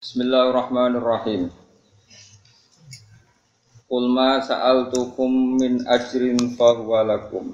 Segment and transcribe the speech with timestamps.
[0.00, 1.52] Bismillahirrahmanirrahim.
[3.84, 7.52] Qul ma sa'altukum min ajrin fahuwa lakum.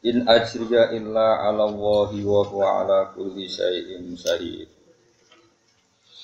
[0.00, 4.64] In ajriya illa 'ala Allahi wa huwa 'ala kulli syai'in syahid.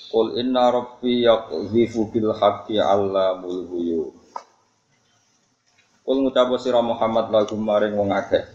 [0.09, 4.17] Qul inna rabbi yaqdhifu bil haqqi 'allamul ghuyub.
[6.09, 8.49] Qul ngucap sira Muhammad lagu maring wong akeh.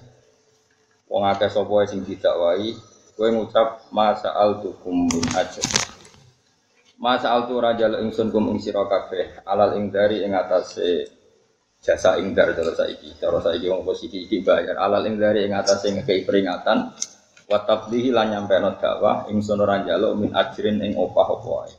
[1.07, 2.75] Wong akeh sapa sing didakwahi,
[3.15, 5.88] kowe ngucap ma sa'altukum min ajrin.
[6.99, 11.07] Masa altu raja ingsun kum ing sira kabeh alal ing dari ing atase
[11.79, 13.15] jasa ing dar cara saiki.
[13.15, 14.75] Cara saiki wong posisi iki bayar.
[14.75, 16.91] Alal ing dari ing atase ngekei peringatan
[17.47, 21.75] wa tabdihi lan nyampeno dakwah ingsun ora njaluk min ajrin ing opah apa wae.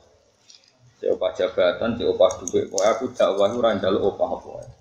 [0.99, 4.79] Si opah jabatan si opah dhuwit kowe aku dakwah ora njaluk opah apa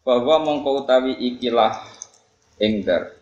[0.00, 1.76] bahwa mongko utawi ikilah
[2.60, 3.19] ing dar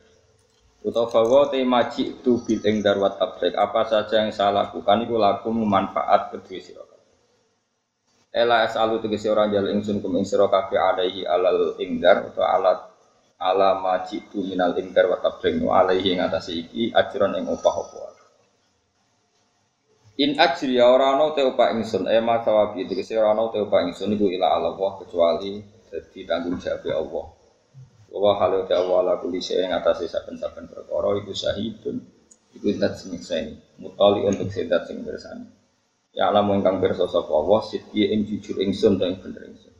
[0.78, 5.18] Utawa bahwa te maji tu bil ing darwat tabrik apa saja yang saya lakukan itu
[5.18, 6.84] laku manfaat kedua sira
[8.28, 12.78] Ela asalu tegese ora jal ingsun kum ing sira kabeh alaihi alal ingdar utawa alat
[13.40, 17.74] ala maji tu minal ingdar wa tabrik nu alaihi ing atase iki ajron ing opah
[17.74, 18.18] apa
[20.18, 23.86] In ajri ya ora ana te opah ingsun ema sawabi tegese ora ana te opah
[23.86, 27.37] ingsun iku ila Allah kecuali dadi tanggung jawab Allah
[28.08, 32.00] wa halu ta wala kulli syai'in atase saben-saben perkara iku syahidun.
[32.56, 35.44] Iku zat sing nyekseni mutali untuk sedat sing bersani.
[36.16, 39.74] Ya alam ingkang pirsa sapa Allah sidki ing jujur ingsun ta ing bener ingsun.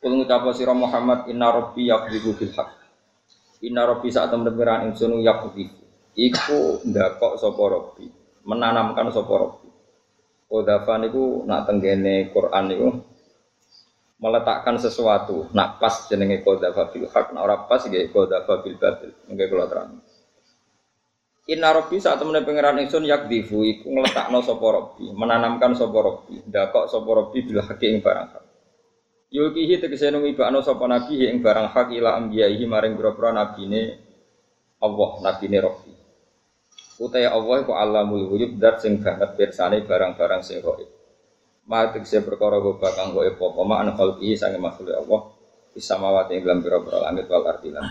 [0.00, 2.78] Kul ngucap sira Muhammad inna rabbi yaqdibu bil haqq.
[3.66, 5.20] Inna rabbi saat temen ingsun
[6.16, 8.06] iku ndakok sapa rabbi
[8.46, 9.68] menanamkan sapa rabbi.
[10.50, 12.88] Kodafan iku nak tenggene Quran niku
[14.20, 15.48] meletakkan sesuatu.
[15.56, 19.10] Nak pas jenenge qadzafa bil haq, nak ora pas nggih qadzafa bil batil.
[19.26, 19.98] Nggih kula terang.
[21.50, 26.86] Inna rabbi saat temen pangeran ingsun yakdifu iku ngletakno sapa rabbi, menanamkan sapa rabbi, ndakok
[26.86, 28.44] sapa rabbi bil haqi ing barang hak.
[29.34, 33.98] Yulkihi tegese numibakno sapa nabi ing barang hak ila ambiyaihi maring pira-pira nabine
[34.78, 35.92] Allah, nabine rabbi.
[37.00, 40.99] Utaya Allah iku alamul wujud dat sing banget pirsane barang-barang sing gaib.
[41.68, 45.20] Matik saya perkara gue bakang gue epo poma an khalqi sange makhluk Allah
[45.70, 47.86] bisa mawati ing dalam pira-pira langit wal ardi lan.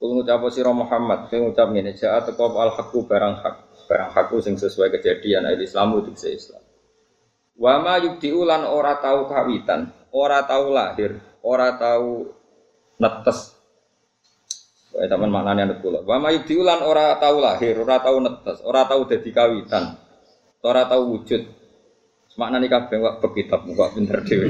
[0.00, 4.40] Kul ngucap sira Muhammad, kowe ngucap ngene, ja'a teko al haqqu barang hak, barang hakku
[4.40, 6.64] sing sesuai kejadian ayat Islamu dikse Islam.
[7.60, 8.00] Wa ma
[8.72, 12.32] ora tau kawitan, ora tau lahir, ora tau
[12.96, 13.52] netes.
[14.96, 16.00] Wae teman maknane nek kula.
[16.00, 20.00] Wa ma yubdi'u lan ora tau lahir, ora tau netes, ora tau dadi kawitan.
[20.64, 21.44] Ora tau wujud,
[22.40, 24.48] Makna nih kabeh kok bekitab kok pinter dhewe.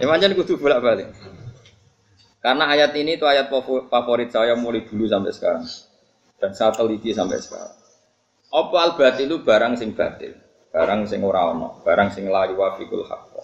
[0.00, 1.12] Ya pancen kudu bolak-balik.
[2.40, 3.52] Karena ayat ini itu ayat
[3.92, 5.68] favorit saya mulai dulu sampai sekarang.
[6.40, 7.76] Dan saya teliti sampai sekarang.
[8.48, 10.32] Apa al batil barang sing batil,
[10.72, 13.36] barang sing ora ono, barang sing la yuwafiqul haqq.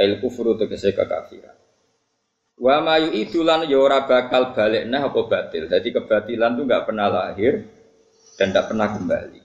[0.00, 1.52] Ail kufru tegese kekafiran.
[2.56, 5.68] Wa ma yu'idulan ya ora bakal balik nah apa batil.
[5.68, 7.60] Jadi kebatilan itu enggak pernah lahir
[8.40, 9.41] dan enggak pernah kembali.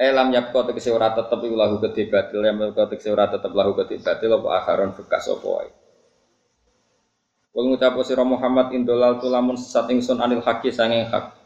[0.00, 3.76] Elam yapko tegese ora tetep iku lahu kedhe batil yang yapko tegese ora tetep lahu
[3.76, 5.70] kedhe batil apa akharon bekas apa wae.
[7.52, 11.36] Wong ngucap sira Muhammad indolal tulamun sesat ingsun anil haqi sanging hak.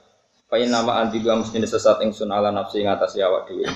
[0.46, 3.66] Fa nama anti dua mesti sesat ingsun ala nafsi ing atas awak dhewe.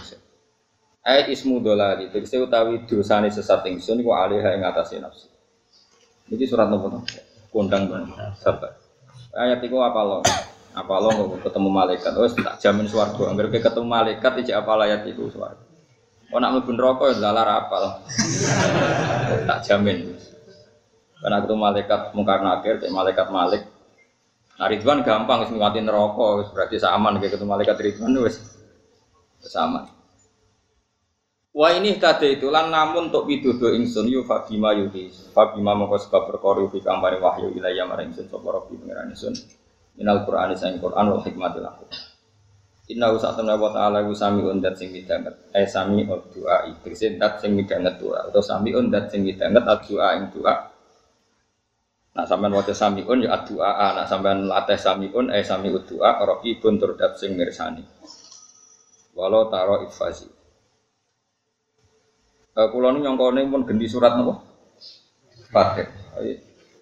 [1.03, 5.27] Ayat ismu dolali tegese utawi dosane sesat ingsun iku alih ing atas nafsi.
[6.31, 7.03] Iki surat nopo
[7.50, 8.15] Kondang banget.
[8.39, 8.78] Sabar.
[9.34, 10.22] Ayat iku apa loh?
[10.77, 12.12] Apa lo nggak ketemu malaikat?
[12.17, 15.69] Oh tak jamin suarga anggar ketemu malaikat ijek apa layat itu suarga
[16.29, 17.84] oh nak mlebu neraka ya lalar apal
[19.49, 20.12] tak jamin.
[21.19, 23.62] Karena ketemu malaikat mungkar nakir malaikat malik.
[24.59, 28.37] Nah Ridwan gampang wis ngliwati neraka wis berarti sama kayak ketemu malaikat Ridwan wis.
[29.39, 29.87] Sama
[31.59, 36.31] Wah ini tadi itu lan namun untuk widodo ingsun yu fabima yuhi fabima mongko sebab
[36.31, 39.34] perkara yuhi kang wahyu wilayah maring ingsun sapa rabbi pangeran ingsun
[39.98, 41.84] minal Qur'ani sang Qur'an wal hikmatil aku.
[42.88, 45.36] Inna temen wa ta'ala wa sami undat sing midanget.
[45.53, 46.89] Eh sami ul doa itu
[47.21, 48.33] dat sing midanget doa.
[48.33, 50.54] Atau sami undat sing midanget al doa ing doa.
[52.16, 55.84] Nah sampean waca sami un ya doa Nah sampean latih sami un eh sami ud
[55.84, 57.84] doa Roki pun turdat sing mirsani.
[59.12, 60.39] Walau taro ifasi.
[62.59, 64.42] Uh, Kulo nu nyongkone pun gendi surat nopo
[65.54, 65.86] Fatih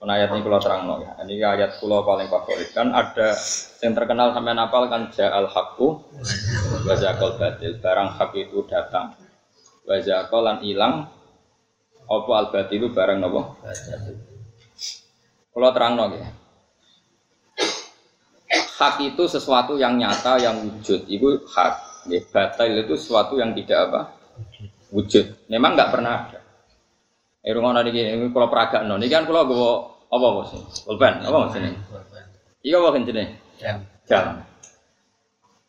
[0.05, 1.17] ayat ini kalau terang ya.
[1.25, 3.33] Ini ayat kulo paling favorit kan ada
[3.81, 6.03] yang terkenal sampai napal kan ja'al hakku
[6.85, 9.17] wazakol batil barang hak itu datang
[9.89, 11.09] wazakol lan hilang
[12.07, 13.59] apa al batil itu barang nopo
[15.51, 16.29] kalau terang ya
[18.77, 23.91] hak itu sesuatu yang nyata yang wujud itu hak Ya, batal itu sesuatu yang tidak
[23.91, 24.01] apa?
[24.95, 25.27] Wujud.
[25.51, 26.36] Memang nggak pernah ada.
[27.47, 29.71] Eh ini kalau peraga non, ini kan kalau gue
[30.11, 30.67] apa bos ini?
[30.83, 31.71] Pulpen, apa bos ini?
[32.67, 33.39] Iya apa kencene?
[33.63, 33.87] Jam.
[34.03, 34.43] Jam.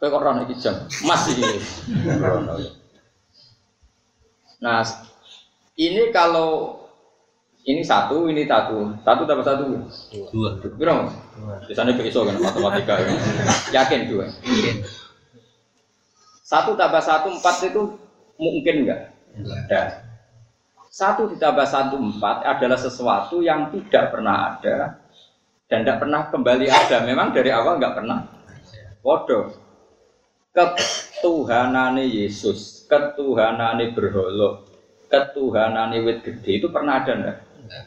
[0.01, 0.73] Kau kok iki jam?
[1.05, 1.37] Masih.
[4.57, 4.81] Nah,
[5.77, 6.81] ini kalau
[7.61, 9.69] ini satu, ini satu, satu tambah satu.
[10.33, 10.49] Dua.
[10.81, 11.05] Berapa?
[11.05, 11.13] Mas?
[11.37, 11.53] Dua.
[11.61, 12.93] Biasanya besok kan matematika.
[13.05, 13.09] ya.
[13.77, 14.25] Yakin dua.
[16.41, 17.81] Satu tambah satu empat itu
[18.41, 19.13] mungkin enggak?
[19.37, 20.06] Enggak.
[20.87, 24.97] Satu ditambah satu empat adalah sesuatu yang tidak pernah ada
[25.67, 27.03] dan tidak pernah kembali ada.
[27.03, 28.19] Memang dari awal nggak pernah.
[29.03, 29.53] Bodoh.
[30.57, 34.65] Ketuhanane Yesus, ketuhanane berhala,
[35.05, 37.37] ketuhanane wit gede itu pernah ada enggak?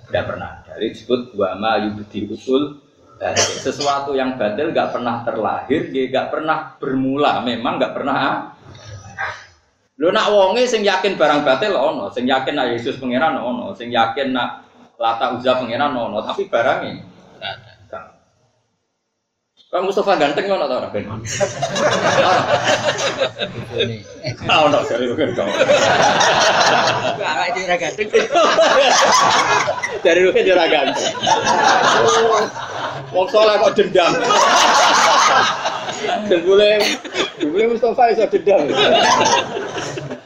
[0.07, 0.63] Tidak pernah.
[0.79, 2.79] Itu disebut wa ma yubdi usul.
[3.61, 7.43] Sesuatu yang batil nggak pernah terlahir, dia nggak pernah bermula.
[7.43, 8.55] Memang nggak pernah.
[10.01, 13.93] Lu nak wonge sing yakin barang batil ono, sing yakin nak Yesus pangeran ono, sing
[13.93, 14.65] yakin nak
[14.97, 17.05] Lata Uzza pangeran ono, tapi barangnya.
[19.71, 19.87] Kang.
[19.87, 21.07] Mustafa ganteng ngono ta ora ben?
[21.07, 21.23] Ora.
[23.77, 24.03] Ini.
[24.49, 25.47] Ah ono dari kan kau.
[25.47, 28.09] Enggak itu ora ganteng.
[30.01, 31.13] Dari lu kan ora ganteng.
[33.13, 34.13] Wong soleh kok dendam.
[36.27, 36.81] Dan boleh,
[37.45, 38.67] boleh Mustafa iso dendam.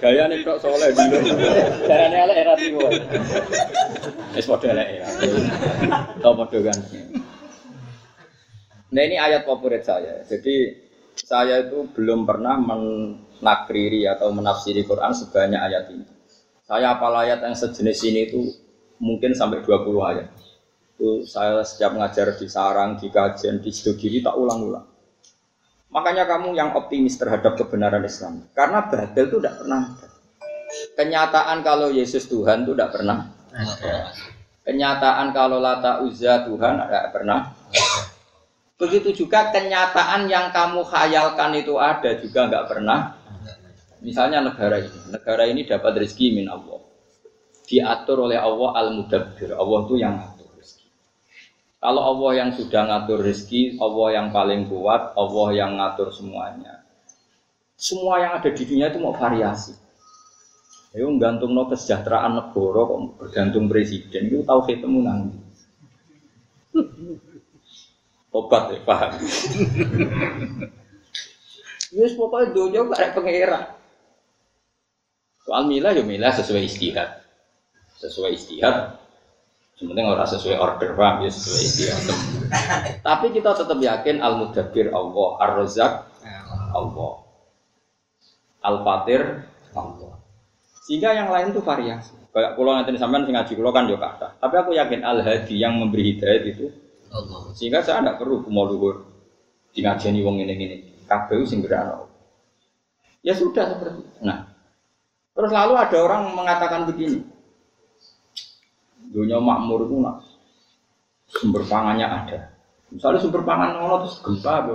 [0.04, 1.16] Gaya nih kok soleh dulu.
[1.88, 2.92] Caranya elek era tiwo.
[4.36, 5.06] Es padha elek ya.
[6.20, 7.08] Tau padha ganteng.
[8.92, 10.20] Nah ini ayat favorit saya.
[10.28, 10.76] Jadi
[11.16, 16.04] saya itu belum pernah menakriri atau menafsiri Quran sebanyak ayat ini.
[16.68, 18.40] Saya apal ayat yang sejenis ini itu
[19.00, 20.28] mungkin sampai 20 ayat.
[20.94, 24.93] Itu saya setiap ngajar di sarang, di kajian, di Sidogiri tak ulang-ulang.
[25.94, 28.50] Makanya kamu yang optimis terhadap kebenaran Islam.
[28.50, 29.82] Karena batil itu tidak pernah.
[30.98, 33.30] Kenyataan kalau Yesus Tuhan itu tidak pernah.
[34.66, 37.54] Kenyataan kalau Lata Uzza Tuhan tidak pernah.
[38.74, 43.14] Begitu juga kenyataan yang kamu khayalkan itu ada juga nggak pernah.
[44.02, 46.82] Misalnya negara ini, negara ini dapat rezeki min Allah.
[47.64, 49.54] Diatur oleh Allah al-mudabbir.
[49.54, 50.33] Allah itu yang.
[51.84, 56.80] Kalau Allah yang sudah ngatur rezeki, Allah yang paling kuat, Allah yang ngatur semuanya.
[57.76, 59.76] Semua yang ada di dunia itu mau variasi.
[60.96, 65.38] Ayo gantung no kesejahteraan negara kok bergantung presiden itu tahu ketemu nanti.
[68.32, 69.12] Obat ya paham.
[71.94, 73.60] Yes pokoknya dunia gak ada pengira.
[75.46, 77.22] Soal milah ya milah sesuai istihad.
[78.02, 78.98] Sesuai istihad.
[79.74, 82.02] Sebenarnya orang sesuai order paham ya sesuai istihad.
[83.02, 85.92] Tapi kita tetap yakin al mudabbir Allah, ar razak
[86.70, 87.14] Allah,
[88.62, 89.22] al fatir
[89.74, 90.14] Allah.
[90.86, 92.14] Sehingga yang lain itu variasi.
[92.34, 94.38] Kayak pulau nanti sampean sing ngaji pulau kan yo kata.
[94.38, 96.70] Tapi aku yakin al hadi yang memberi hidayat itu
[97.14, 97.40] Allah.
[97.54, 99.06] sehingga saya tidak perlu mau luhur
[99.70, 100.76] di ngajeni wong ini ini
[101.06, 102.10] kabeh sing berano
[103.22, 104.20] ya sudah seperti itu.
[104.26, 104.50] nah
[105.34, 107.22] terus lalu ada orang mengatakan begini
[109.14, 110.26] dunia makmur itu nak
[111.30, 112.38] sumber pangannya ada.
[112.90, 114.74] Misalnya sumber pangan ono terus gempa apa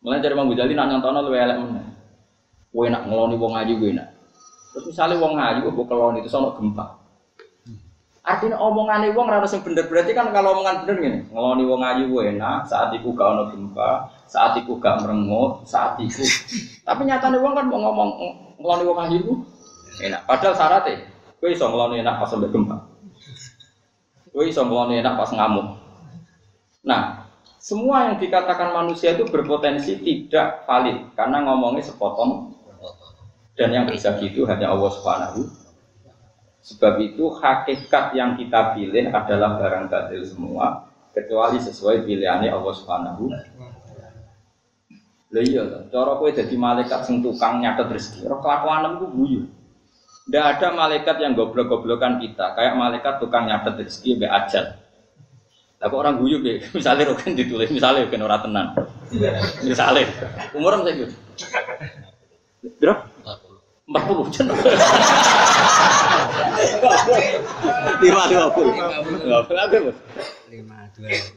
[0.00, 1.82] mulai dari Mang Ghazali nak nyontono lu elek mana
[2.70, 4.08] Kowe nak ngeloni wong ayu kowe nak.
[4.70, 6.86] Terus misalnya wong ayu kok keloni itu ono gempa.
[8.22, 9.90] Artinya omongannya wong rada sing bener.
[9.90, 13.50] Berarti kan kalau omongan bener gini, ngeloni wong ayu ku enak, saat iku gak ono
[13.50, 16.22] gempa, saat iku gak merengut, saat iku.
[16.86, 18.10] Tapi nyatanya wong kan mau ngomong
[18.62, 19.42] ngeloni wong ayu
[20.06, 20.22] enak.
[20.30, 21.09] Padahal syaratnya,
[21.40, 22.76] kowe iso ngeloni enak pas sampai gempa.
[24.30, 25.80] Kowe iso ngeloni enak pas ngamuk.
[26.84, 32.52] Nah, semua yang dikatakan manusia itu berpotensi tidak valid karena ngomongnya sepotong
[33.56, 35.60] dan yang bisa gitu hanya Allah Subhanahu
[36.60, 43.32] Sebab itu hakikat yang kita pilih adalah barang batil semua kecuali sesuai pilihannya Allah Subhanahu.
[45.30, 49.46] Lah iya, cara kowe jadi malaikat sing tukang nyatet rezeki, ora kelakuan ku guyu.
[50.30, 54.78] Ndak ada malaikat yang goblok-goblokan kita, kayak malaikat tukang nyatet rezeki mbek ajal.
[55.82, 58.78] Lah kok orang guyu be, misalnya roken ditulis, misalnya roken ora tenan.
[59.66, 60.06] Misalnya,
[60.54, 61.14] umur saya gitu.
[62.78, 63.10] Berapa?
[63.90, 64.46] 40 jen.
[68.00, 68.70] Lima lima puluh.
[68.70, 69.90] Lima puluh dua.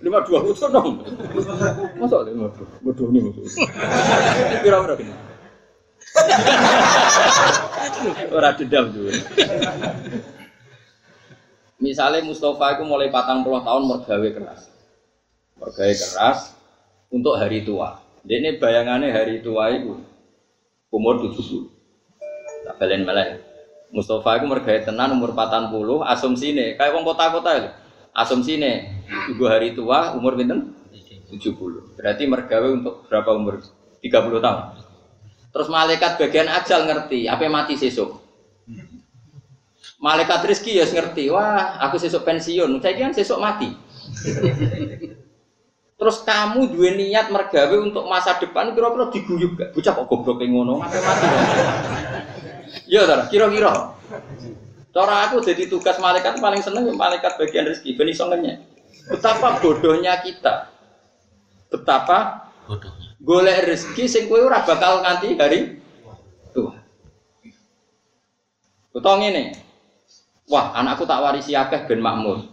[0.06, 0.90] Lima dua puluh dong.
[1.98, 2.68] Masa lima dua?
[2.86, 3.46] Bodoh nih maksud.
[4.62, 4.78] Kira
[8.04, 8.12] ini?
[8.30, 9.12] Orang dendam juga.
[11.84, 14.72] Misalnya Mustafa itu mulai patang puluh tahun mergawe keras,
[15.60, 16.56] mergawe keras
[17.12, 18.00] untuk hari tua.
[18.24, 20.00] Dia ini bayangannya hari tua itu
[20.88, 21.68] umur 70.
[22.64, 23.36] Tak balen malah.
[23.92, 27.70] Mustafa itu mergaya tenan umur 40, asumsine kayak wong kota-kota itu.
[28.16, 30.72] Asumsine ibu hari tua umur pinten?
[31.30, 32.00] 70.
[32.00, 33.60] Berarti mergawe untuk berapa umur?
[34.00, 34.83] 30 tahun.
[35.54, 38.18] Terus malaikat bagian ajal ngerti, apa mati sesuk.
[40.02, 43.70] Malaikat rezeki ya ngerti, wah aku sesuk pensiun, saya kan sesuk mati.
[45.94, 49.70] Terus kamu dua niat mergawe untuk masa depan kira-kira diguyub gak?
[49.72, 51.26] Bocah kok goblok kayak ngono, mati mati.
[52.90, 53.94] Ya, tar, kira-kira.
[54.94, 58.58] Cara aku jadi tugas malaikat paling seneng malaikat bagian rezeki, ben iso ngenyek.
[59.08, 60.74] Betapa bodohnya kita.
[61.70, 63.03] Betapa Bodohnya.
[63.24, 65.60] Golek rezeki sing kowe ora bakal nganti hari
[66.52, 66.76] tua.
[68.92, 69.56] Utawa ngene.
[70.52, 72.44] Wah, anakku tak warisi akeh ben makmur.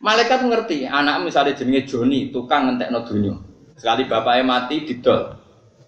[0.00, 3.36] Malaikat ngerti, anak misalnya jenenge Joni, tukang ngentekno donya.
[3.76, 5.36] Sekali bapaknya mati didol.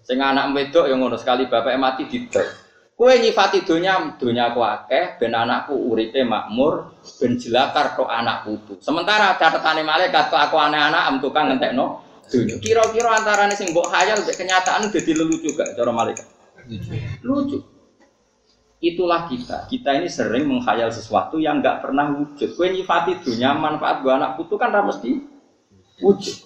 [0.05, 2.45] Sing anak wedok yang ngono, sekali bapaknya mati didol.
[2.93, 8.77] Kue nyifati donya, donya aku akeh, ben anakku uripe makmur, ben jelakar tok anak putu.
[8.77, 12.08] Sementara catatane malaikat kok aku anak-anak am tukang ngentekno.
[12.61, 16.27] Kira-kira antarane sing mbok khayal mbek kenyataan dadi lelucu gak cara malaikat?
[17.25, 17.65] Lucu.
[18.79, 19.67] Itulah kita.
[19.67, 22.55] Kita ini sering menghayal sesuatu yang nggak pernah wujud.
[22.55, 25.19] Kue nyifati dunia manfaat gua anak putu kan ra mesti
[25.99, 26.37] wujud.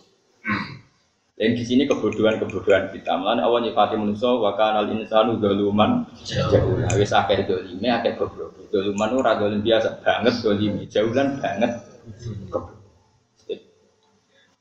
[1.33, 3.13] Dan di sini kebodohan-kebodohan kita.
[3.21, 6.89] Mulane Allah nyifati manusia wa kana al insanu zaluman jahula.
[6.97, 8.57] Wis akeh dolime, akeh goblok.
[8.73, 11.71] Zaluman ora dolim biasa banget dolime, jahulan banget.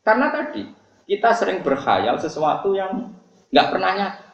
[0.05, 0.82] Karena tadi
[1.13, 3.13] kita sering berkhayal sesuatu yang
[3.53, 4.25] nggak pernah nyata.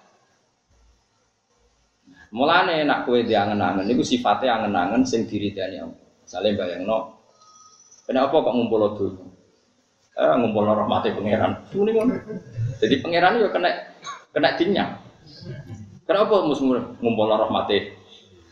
[2.30, 5.99] Mulane nak kue diangen-angen niku sifatnya angen-angen sing diridani Allah.
[6.23, 7.18] Misale bayangno
[8.06, 9.26] kenapa kok ngumpul donya?
[10.23, 11.66] Eh ngumpul rahmate pangeran.
[11.75, 12.14] Muni ngono.
[12.78, 13.70] Jadi pangeran yo kena
[14.30, 14.85] kena dinya.
[16.06, 17.99] Kenapa mus ngumpul rahmate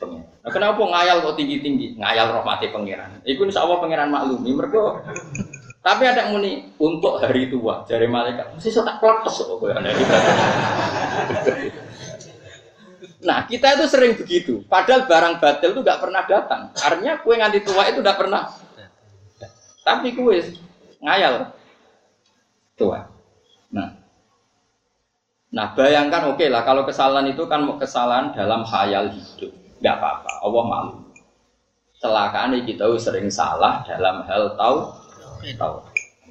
[0.02, 0.26] pangeran?
[0.42, 1.94] Nah, kenapa ngayal kok tinggi-tinggi?
[2.00, 3.22] Ngayal rahmate pangeran.
[3.22, 4.50] Iku insyaallah pangeran maklumi.
[4.50, 4.98] Mergo
[5.86, 8.58] tapi ada yang muni untuk hari tua dari malaikat.
[8.58, 9.86] Mesti tak kowe ana
[13.22, 14.66] Nah, kita itu sering begitu.
[14.66, 16.74] Padahal barang batil itu nggak pernah datang.
[16.74, 18.50] Artinya kue nganti tua itu nggak pernah.
[19.86, 20.42] Tapi kue
[20.98, 21.54] ngayal
[22.74, 23.06] tua.
[23.70, 23.94] Nah,
[25.54, 30.30] nah bayangkan oke lah kalau kesalahan itu kan kesalahan dalam khayal hidup, nggak apa-apa.
[30.42, 30.94] Allah malu.
[32.02, 35.05] Celakaan kita sering salah dalam hal tahu
[35.56, 35.76] tahu.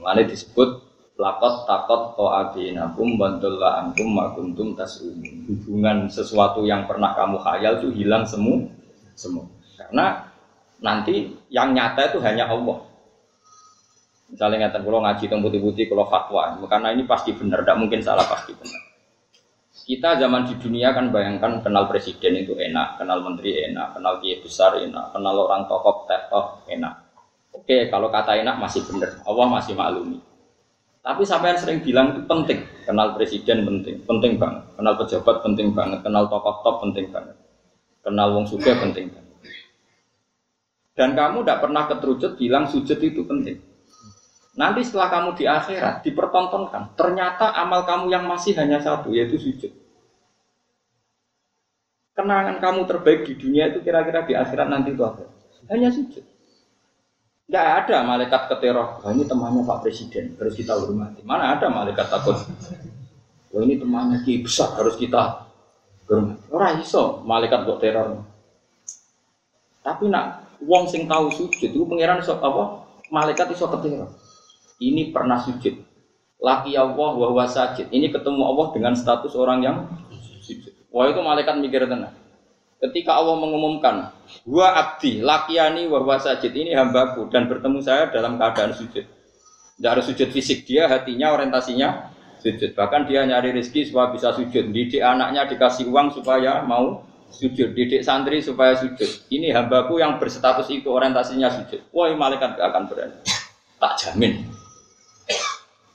[0.01, 0.85] Mana disebut
[1.15, 5.15] lakot takot to adinakum bantulah antum makuntum tasum
[5.47, 8.67] hubungan sesuatu yang pernah kamu khayal itu hilang semu
[9.15, 9.47] semua
[9.79, 10.27] karena
[10.83, 12.83] nanti yang nyata itu hanya Allah.
[14.25, 16.57] Misalnya ngatakan kalau ngaji tentang putih-putih kalau fatwa.
[16.65, 18.81] Karena ini pasti benar tidak mungkin salah pasti benar.
[19.85, 24.41] Kita zaman di dunia kan bayangkan kenal presiden itu enak kenal menteri enak kenal kiai
[24.41, 27.04] besar enak kenal orang tokoh tokoh enak
[27.65, 30.22] oke kalau kata enak masih benar Allah masih maklumi
[31.05, 32.65] tapi sampai yang sering bilang itu penting.
[32.81, 34.65] Kenal presiden penting, penting banget.
[34.74, 36.01] Kenal pejabat penting banget.
[36.01, 37.38] Kenal tokoh top penting banget.
[38.01, 39.38] Kenal wong suga penting banget.
[40.98, 43.62] Dan kamu tidak pernah keterucut bilang sujud itu penting.
[44.57, 49.69] Nanti setelah kamu di akhirat dipertontonkan, ternyata amal kamu yang masih hanya satu, yaitu sujud.
[52.15, 55.27] Kenangan kamu terbaik di dunia itu kira-kira di akhirat nanti itu apa?
[55.69, 56.24] Hanya sujud.
[57.45, 59.05] Tidak ada malaikat keteror.
[59.05, 61.21] Wah, ini temannya Pak Presiden, harus kita hormati.
[61.21, 62.41] Mana ada malaikat takut?
[63.53, 65.45] Wah, ini temannya Ki besar, harus kita
[66.09, 66.41] hormati.
[66.49, 68.25] Orang iso malaikat kok teror.
[69.85, 72.81] Tapi nak wong sing tahu sujud itu pangeran iso apa?
[73.13, 74.09] Malaikat iso keteror.
[74.81, 75.77] Ini pernah sujud.
[76.41, 77.93] Laki Allah wa sajid.
[77.93, 79.77] Ini ketemu Allah dengan status orang yang
[80.41, 80.73] sujud.
[80.89, 82.25] Wah itu malaikat mikir tenang.
[82.79, 84.12] Ketika Allah mengumumkan,
[84.46, 86.53] Wa abdi, lakiani wa huwa sajid.
[86.53, 89.05] Ini hambaku dan bertemu saya dalam keadaan sujud.
[89.75, 92.77] Tidak harus sujud fisik dia, hatinya orientasinya sujud.
[92.77, 94.72] Bahkan dia nyari rezeki supaya bisa sujud.
[94.72, 97.74] Didik anaknya dikasih uang supaya mau sujud.
[97.74, 99.27] Didik santri supaya sujud.
[99.34, 101.89] Ini hambaku yang berstatus itu orientasinya sujud.
[101.91, 103.17] Wah, malaikat gak akan berani.
[103.82, 104.34] Tak jamin.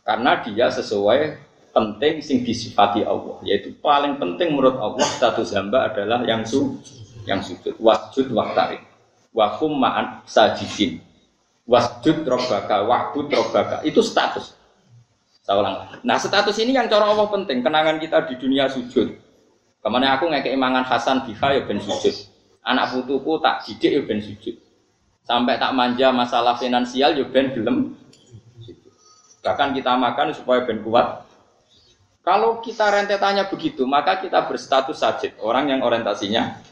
[0.04, 6.22] Karena dia sesuai penting sing disifati Allah yaitu paling penting menurut Allah status hamba adalah
[6.26, 6.78] yang su
[7.24, 7.78] yang sujud.
[7.78, 8.82] Wasjud waktarik
[9.30, 11.02] wakum ma'an sajidin.
[11.70, 14.58] Wasjud robbaka wa'bud robbaka itu status.
[15.40, 15.62] Saya
[16.02, 17.62] nah status ini yang cara Allah penting.
[17.62, 19.08] Kenangan kita di dunia sujud.
[19.80, 22.12] Ke mana aku ngekei mangan Hasan biha ya ben sujud.
[22.60, 24.58] Anak putuku tak didik ya ben sujud.
[25.24, 27.96] Sampai tak manja masalah finansial ya ben gelem.
[29.40, 31.29] Bahkan kita makan supaya ben kuat
[32.30, 36.62] Kalau kita rentetannya begitu, maka kita berstatus sajid, orang yang orientasinya.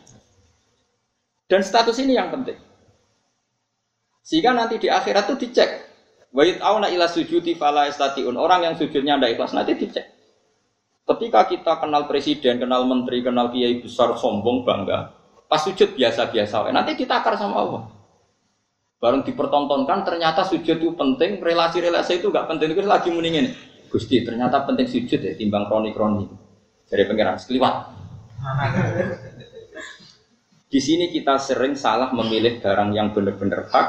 [1.51, 2.55] Dan status ini yang penting.
[4.23, 5.83] Sehingga nanti di akhirat itu dicek.
[6.31, 8.39] Wa auna ila sujudi fala istatiun.
[8.39, 10.07] Orang yang sujudnya tidak ikhlas nanti dicek.
[11.03, 15.11] Ketika kita kenal presiden, kenal menteri, kenal kiai besar, sombong, bangga.
[15.51, 16.71] Pas sujud biasa-biasa.
[16.71, 17.83] Nanti ditakar sama Allah.
[19.03, 22.79] Bareng dipertontonkan ternyata sujud itu penting, relasi-relasi itu gak penting.
[22.79, 23.68] Itu lagi mendingin.
[23.89, 26.25] Gusti, ternyata penting sujud ya, timbang kroni-kroni.
[26.89, 27.75] Dari pengiran, sekeliwat.
[30.69, 33.89] Di sini kita sering salah memilih barang yang benar-benar hak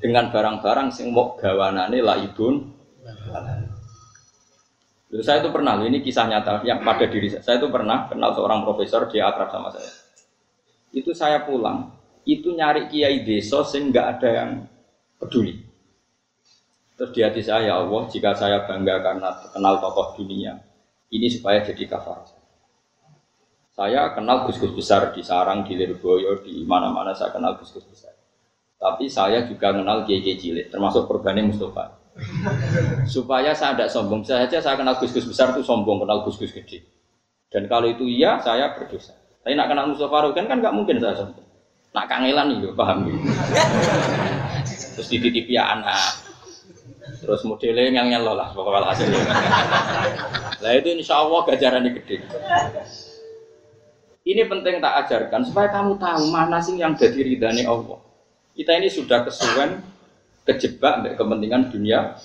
[0.00, 2.72] dengan barang-barang sing mau gawanane laibun.
[5.08, 7.40] Lalu saya itu pernah, ini kisah nyata yang pada diri saya.
[7.40, 9.88] Saya itu pernah kenal seorang profesor, dia akrab sama saya.
[10.92, 11.96] Itu saya pulang,
[12.28, 14.50] itu nyari kiai desa sing nggak ada yang
[15.16, 15.63] peduli.
[16.94, 20.54] Terus di hati saya, ya Allah, jika saya bangga karena kenal tokoh dunia,
[21.10, 22.22] ini supaya jadi kafar.
[23.74, 28.14] Saya kenal gus-gus besar di Sarang, di Lirboyo, di mana-mana saya kenal gus-gus besar.
[28.78, 31.98] Tapi saya juga kenal kiai cilik, termasuk korbannya Mustafa.
[33.10, 36.86] Supaya saya tidak sombong, saya saja saya kenal gus-gus besar itu sombong, kenal gus-gus gede.
[37.50, 39.18] Dan kalau itu iya, saya berdosa.
[39.42, 41.42] Tapi nak kenal Mustafa Rukin kan nggak mungkin saya sombong.
[41.90, 43.18] Nak kangelan nih, paham gitu.
[44.94, 46.23] Terus dititipi anak,
[47.24, 49.22] terus modelnya yang nyelo lah pokoknya hasilnya.
[50.62, 52.24] Lah itu insya Allah gajarannya gede.
[54.24, 58.00] Ini penting tak ajarkan supaya kamu tahu mana sih yang jadi ridhani Allah.
[58.56, 59.84] Kita ini sudah kesuwen
[60.48, 62.16] kejebak untuk kepentingan dunia.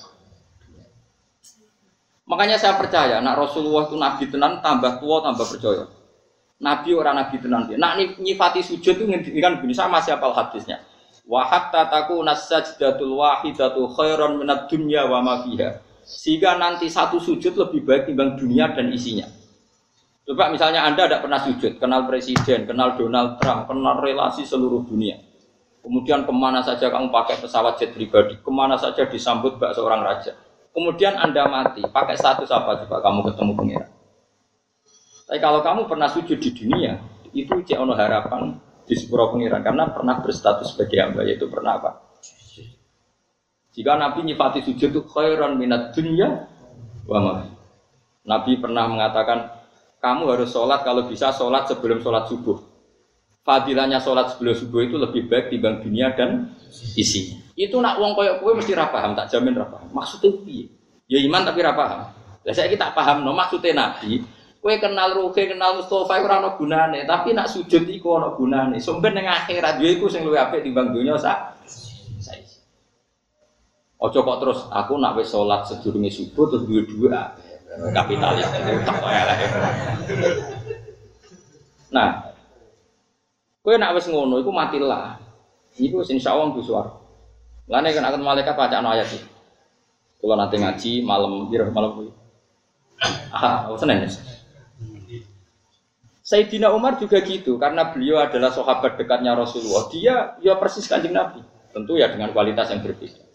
[2.30, 5.90] Makanya saya percaya, nak Rasulullah itu nabi tenan tambah tua tambah percaya.
[6.62, 7.76] Nabi orang nabi tenan dia.
[7.76, 10.80] Nak nyifati sujud itu ngendikan begini sama siapa hadisnya.
[11.30, 15.78] Wa hatta takuna sajdatul wahidatu khairan minad dunya wa ma fiha.
[16.02, 19.30] Sehingga nanti satu sujud lebih baik timbang dunia dan isinya.
[20.26, 25.22] Coba misalnya Anda tidak pernah sujud, kenal presiden, kenal Donald Trump, kenal relasi seluruh dunia.
[25.86, 30.02] Kemudian ke mana saja kamu pakai pesawat jet pribadi, ke mana saja disambut bak seorang
[30.02, 30.34] raja.
[30.74, 33.90] Kemudian Anda mati, pakai status apa coba kamu ketemu pengiran.
[35.30, 36.98] Tapi kalau kamu pernah sujud di dunia,
[37.34, 42.10] itu cek ono harapan di sepuro pengiran karena pernah berstatus sebagai hamba yaitu pernah apa?
[43.70, 46.50] Jika Nabi nyifati sujud itu khairan minat dunia
[47.06, 47.46] wa
[48.26, 49.62] Nabi pernah mengatakan
[50.02, 52.58] kamu harus sholat kalau bisa sholat sebelum sholat subuh.
[53.46, 56.54] Fadilahnya sholat sebelum subuh itu lebih baik dibanding dunia dan
[56.98, 57.40] isinya.
[57.54, 59.88] Itu nak uang koyok kue mesti rapaham, tak jamin rapaham.
[59.94, 60.66] Maksudnya piye?
[61.10, 62.10] Ya iman tapi rapaham.
[62.46, 64.24] Lah saya kita paham no maksudnya Nabi.
[64.60, 68.76] Kue kenal Ruhe, kenal Mustafa, ora ana gunane, tapi nak sujud iku ana gunane.
[68.84, 71.56] Sumber ning akhirat yo iku sing luwih apik timbang dunia sak.
[74.00, 77.12] Ojo kok terus aku nak wis salat sedurunge subuh terus duwe duwe
[77.92, 78.48] kapitalis
[78.88, 79.38] tak lah.
[81.92, 82.10] Nah,
[83.60, 85.20] kowe nak wis ngono iku matilah.
[85.76, 86.96] Iku insya Allah ku suar.
[87.68, 89.20] Lane kan akan malaikat baca ayat iki.
[90.20, 92.12] Kalau nanti ngaji malam biru malam kuwi.
[93.32, 94.08] Ah, Senin.
[96.30, 99.90] Sayyidina Umar juga gitu karena beliau adalah sahabat dekatnya Rasulullah.
[99.90, 101.42] Dia ya persis kanjeng Nabi.
[101.74, 103.26] Tentu ya dengan kualitas yang berbeda.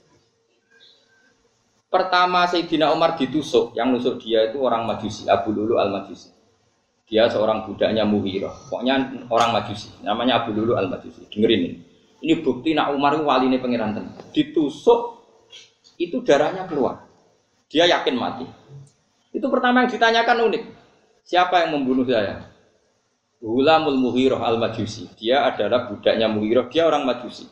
[1.90, 6.30] Pertama Sayyidina Umar ditusuk, yang nusuk dia itu orang Majusi, Abu Lulu Al-Majusi.
[7.10, 8.70] Dia seorang budaknya Muhirah.
[8.70, 11.26] Pokoknya orang Majusi, namanya Abu Lulu Al-Majusi.
[11.34, 11.78] Dengerin ini.
[12.22, 14.14] Ini bukti nak Umar itu wali ini tenang.
[14.30, 15.00] Ditusuk,
[15.98, 17.06] itu darahnya keluar.
[17.66, 18.46] Dia yakin mati.
[19.34, 20.62] Itu pertama yang ditanyakan unik.
[21.26, 22.53] Siapa yang membunuh saya?
[23.44, 25.12] Hulamul Muhirah Al-Majusi.
[25.20, 27.44] Dia adalah budaknya Muhirah, dia orang Majusi.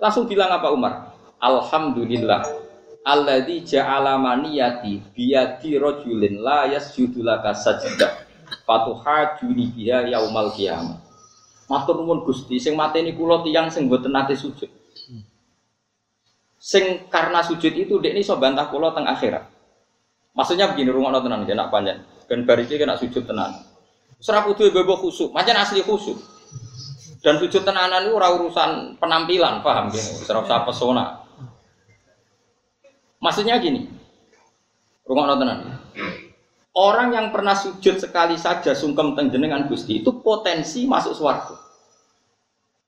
[0.00, 1.12] Langsung bilang apa Umar?
[1.36, 2.48] Alhamdulillah.
[3.04, 8.24] Alladzi ja'ala maniyati biyadi rajulin la yasjudu laka sajdah
[8.64, 11.04] fatuhajuni biha yaumal qiyamah.
[11.68, 12.56] Matur nuwun Gusti.
[12.56, 14.72] Sing mateni kula tiyang sing mboten nate sujud.
[16.56, 19.44] Sing karena sujud itu dek ini so bantah kula teng akhirat.
[20.32, 22.00] Maksudnya begini rungokno tenan nak panjang.
[22.24, 23.73] Ben bar kena sujud tenan
[24.24, 26.16] ora kudu bebo khusuk macam asli khusuk
[27.20, 31.04] dan sujud tenanan itu urusan penampilan paham ya ora usah pesona
[33.24, 33.88] Maksudnya gini,
[35.08, 35.80] rumah nontonan.
[36.76, 41.56] Orang yang pernah sujud sekali saja sungkem tengjenengan Gusti itu potensi masuk suarga.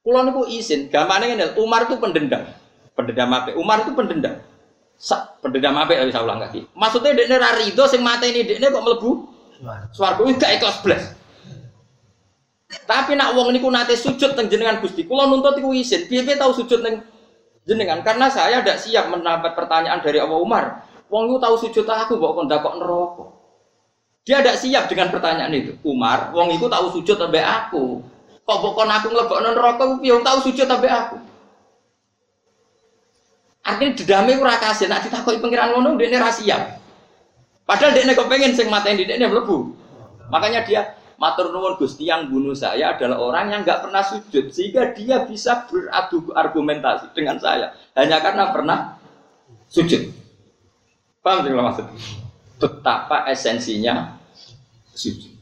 [0.04, 2.44] Kulo niku izin, gampangnya ngene, Umar itu pendendam.
[2.92, 3.56] Pendendam apa?
[3.56, 4.36] Umar itu pendendam.
[5.00, 6.68] Sa, pendendam apa bisa ulang lagi.
[6.76, 9.10] Maksudnya dekne ra rido sing ini dekne kok mlebu
[9.96, 11.02] swarga iki gak ikhlas blas.
[12.66, 16.10] Tapi nak wong niku nate sujud teng jenengan Gusti, kula nuntut iku izin.
[16.10, 16.98] Piye-piye tau sujud teng
[17.62, 20.82] jenengan karena saya tidak siap mendapat pertanyaan dari Abu Umar.
[21.06, 23.26] Wong itu tahu sujud aku kok kon kok neraka.
[24.26, 25.78] Dia tidak siap dengan pertanyaan itu.
[25.86, 28.02] Umar, wong iku tahu sujud sampai aku.
[28.42, 31.16] Kok pokon aku ngelebokno neraka piye wong tahu sujud sampai aku.
[33.66, 36.78] Artinya dedame ora kasih, nek ditakoki pengiran ngono dekne ra siap.
[37.66, 39.74] Padahal dekne kepengen sing mateni dekne mlebu.
[40.30, 44.92] Makanya dia matur nuwun Gusti yang bunuh saya adalah orang yang nggak pernah sujud sehingga
[44.92, 48.78] dia bisa beradu argumentasi dengan saya hanya karena pernah
[49.68, 50.12] sujud.
[51.24, 51.86] Paham tidak maksud?
[52.56, 54.20] Betapa esensinya
[54.94, 55.34] sujud.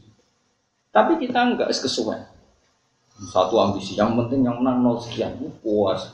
[0.95, 2.23] Tapi kita enggak kesuwen.
[3.15, 6.11] Satu ambisi, yang penting yang menang nol sekian, uh, puas.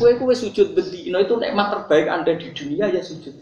[0.00, 3.36] Kue kue sujud bedino itu nikmat terbaik anda di dunia ya sujud.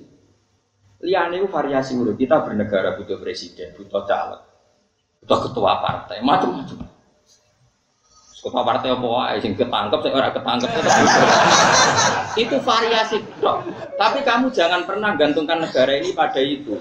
[1.06, 4.42] Liane itu variasi udah kita bernegara butuh presiden, butuh caleg,
[5.20, 6.88] butuh ketua partai, macam-macam.
[8.40, 10.70] Ketua partai apa wae sing ketangkep sing ora ketangkep
[12.42, 13.68] itu variasi dok.
[14.00, 16.80] Tapi kamu jangan pernah gantungkan negara ini pada itu.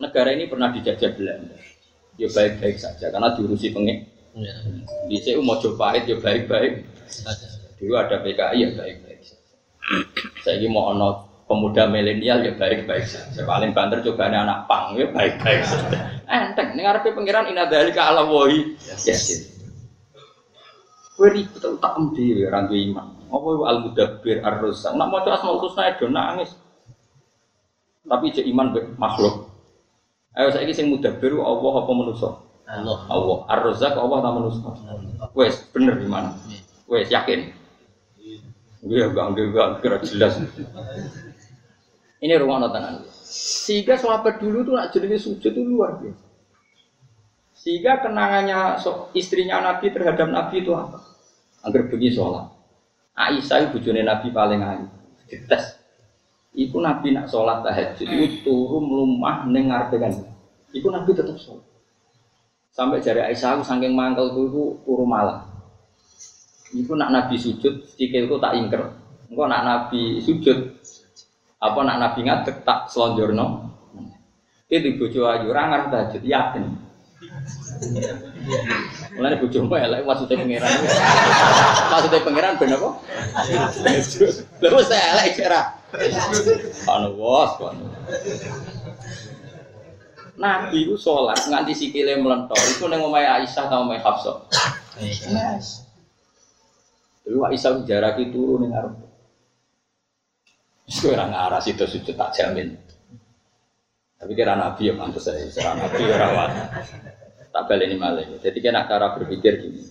[0.00, 1.60] Negara ini pernah dijajah Belanda.
[2.16, 4.54] Ya baik-baik saja karena diurusi pengek Ya.
[5.10, 6.86] Di CU Mojopahit ya baik-baik.
[7.82, 9.20] Dulu ada PKI ya baik-baik.
[10.46, 13.42] Saya ini mau ono pemuda milenial ya baik-baik saja.
[13.42, 16.22] Paling banter juga anak pang ya baik-baik saja.
[16.30, 18.78] Enteng, ini ngarepe pengiran ina dari ke ala wohi.
[18.86, 19.50] Yes.
[21.18, 23.18] Kue ribet tak emdi rantu iman.
[23.34, 24.94] Apa itu al mudabbir ar rusak.
[24.94, 26.54] Nak mau asmaul husna itu nangis.
[28.06, 29.50] Tapi cek iman makhluk.
[30.38, 32.30] Ayo saya ini sing mudabbir Allah apa manusia?
[32.70, 33.02] Allah.
[33.10, 33.38] Allah.
[33.50, 34.70] Ar-Razzaq Allah ta manusia.
[35.34, 36.38] Wes bener di mana?
[36.46, 36.62] Iya.
[36.86, 37.50] Wes yakin.
[38.86, 40.38] Iya enggak enggak kira jelas.
[42.20, 43.00] Ini rumah tenan.
[43.24, 46.24] Sehingga sahabat dulu tuh nak jadi sujud itu luar biasa.
[47.56, 51.00] Sehingga kenangannya so, istrinya Nabi terhadap Nabi itu apa?
[51.64, 52.48] Agar pergi sholat.
[53.16, 54.86] Aisyah itu bujone Nabi paling ayu.
[55.28, 55.76] Dites.
[56.56, 60.12] Iku Nabi nak sholat tahajud itu turun melumah nengar dengan.
[60.72, 61.64] Iku Nabi tetap sholat.
[62.72, 65.50] Sampai jari Aisyah aku saking mangkel itu itu turu malam.
[66.70, 68.94] Iku nak Nabi sujud, sikilku tak ingker.
[69.26, 70.78] Engkau nak Nabi sujud,
[71.60, 73.68] apa nak Nabi ngadek tak selonjorno.
[74.70, 76.64] Itu bojo ayu, rangar tahajud, yakin.
[79.18, 80.72] Mulane bojomu elek maksudnya pangeran.
[81.90, 82.88] Maksudnya pangeran ben apa?
[84.62, 85.36] Lha wis elek.
[86.86, 87.84] Anu was, anu.
[90.40, 94.48] Nabi itu sholat nganti sikile melentor itu neng omai Aisyah atau omai Hafsah.
[94.96, 95.84] Yes.
[97.26, 98.96] Dulu Aisyah jarak itu turun ning arep.
[100.90, 102.74] Sekarang arah situ sujud tak jamin.
[104.18, 106.50] Tapi kira Nabi ya pantas saya, kira Nabi ya rawat.
[107.50, 108.26] Balik ini malah.
[108.42, 109.86] Jadi kena cara berpikir gini.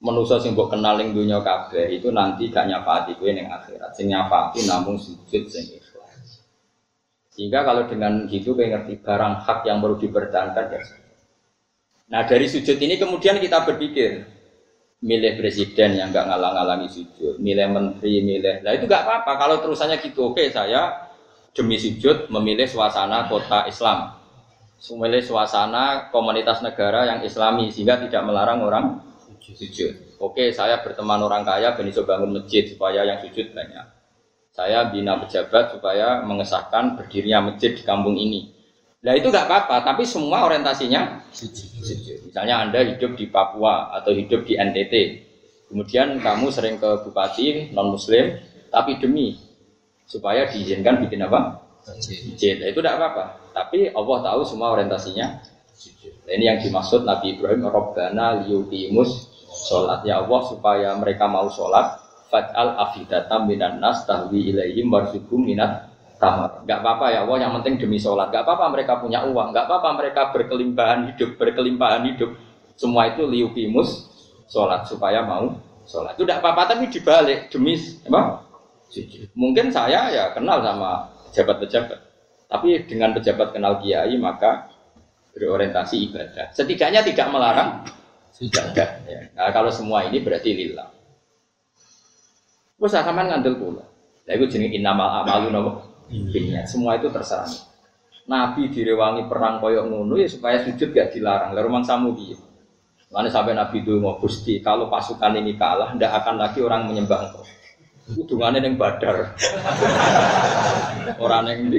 [0.00, 3.92] Manusia sing mbok kenal ning dunia kabeh itu nanti gak nyafati kowe ning akhirat.
[3.92, 5.68] Sing nyafati namung sujud sing
[7.30, 10.82] sehingga kalau dengan gitu kayak ngerti barang hak yang perlu dipertahankan ya.
[12.12, 14.28] Nah dari sujud ini kemudian kita berpikir
[15.00, 18.60] milih presiden yang nggak ngalang-alangi sujud, milih menteri, milih.
[18.60, 20.32] Nah itu nggak apa-apa kalau terusannya gitu.
[20.32, 21.08] Oke saya
[21.56, 24.12] demi sujud memilih suasana kota Islam,
[24.92, 28.84] memilih suasana komunitas negara yang Islami sehingga tidak melarang orang
[29.40, 30.20] sujud.
[30.20, 34.00] Oke saya berteman orang kaya, ben bangun masjid supaya yang sujud banyak
[34.50, 38.49] saya bina pejabat supaya mengesahkan berdirinya masjid di kampung ini.
[39.00, 41.24] Nah itu nggak apa-apa, tapi semua orientasinya
[42.30, 44.94] Misalnya Anda hidup di Papua atau hidup di NTT,
[45.72, 49.40] kemudian kamu sering ke bupati non Muslim, tapi demi
[50.04, 51.58] supaya diizinkan bikin apa?
[51.88, 52.60] Masjid.
[52.60, 53.24] Nah, itu tidak apa-apa.
[53.56, 55.26] Tapi Allah tahu semua orientasinya.
[56.28, 61.98] Nah, ini yang dimaksud Nabi Ibrahim, Robbana liyukimus sholat ya Allah supaya mereka mau sholat
[62.30, 65.89] Faj'al afidata minan nas tahwi ilaihim warzukum minat
[66.20, 66.62] tamar.
[66.68, 68.28] Gak apa-apa ya Allah, yang penting demi sholat.
[68.28, 72.36] Gak apa-apa mereka punya uang, gak apa-apa mereka berkelimpahan hidup, berkelimpahan hidup.
[72.76, 74.06] Semua itu liukimus
[74.52, 75.56] sholat supaya mau
[75.88, 76.14] sholat.
[76.14, 78.44] Itu tidak apa-apa tapi dibalik demi apa?
[79.32, 81.98] Mungkin saya ya kenal sama pejabat-pejabat,
[82.50, 84.66] tapi dengan pejabat kenal kiai maka
[85.30, 86.50] berorientasi ibadah.
[86.50, 87.86] Setidaknya tidak melarang
[88.42, 88.88] ibadah.
[89.06, 89.30] Ya.
[89.30, 90.90] Nah, kalau semua ini berarti lillah.
[92.82, 93.84] Wes sampean ngandel kula.
[94.26, 95.89] Lah iku jenenge innamal a'malu napa?
[96.10, 96.66] Binniyat.
[96.66, 97.70] Semua itu terserah.
[98.30, 101.54] Nabi direwangi perang koyok ngono ya supaya sujud gak dilarang.
[101.54, 102.38] Lah rumang samu piye?
[103.10, 107.26] Mana sampai Nabi itu mau Gusti, kalau pasukan ini kalah, tidak akan lagi orang menyembah
[107.26, 107.42] engkau.
[108.14, 109.34] Hubungannya yang badar.
[111.22, 111.78] orang yang di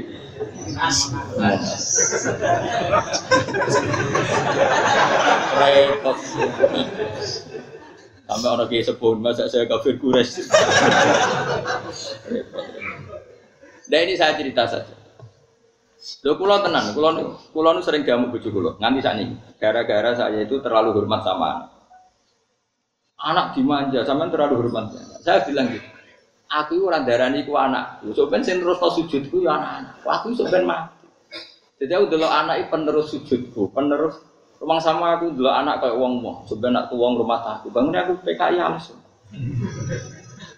[5.56, 6.18] repot.
[8.28, 10.40] Sampai orang kayak sepuluh masa saya kafir kures.
[13.92, 14.96] nah ini saya cerita saja.
[16.26, 18.72] Lho kula tenan, kula nu- kula nu sering diamuk bojo kula.
[18.82, 19.36] Nganti sakniki.
[19.62, 21.70] Gara-gara saya itu terlalu hormat sama anak.
[23.22, 24.98] Anak dimanja, sampean terlalu hormat.
[25.22, 25.86] Saya bilang gitu.
[26.52, 28.02] Aku itu orang darani ku anak.
[28.02, 29.94] Lho sok ben sing terusno sujudku ya anak-anak.
[30.04, 31.08] Aku sok ben mati.
[31.80, 34.20] Jadi aku delok anak iki penerus sujudku, penerus
[34.62, 36.44] rumah sama aku delok anak kayak wong mau.
[36.50, 37.70] Sebenarnya aku wong rumah aku.
[37.72, 39.00] Bangunnya aku PKI langsung.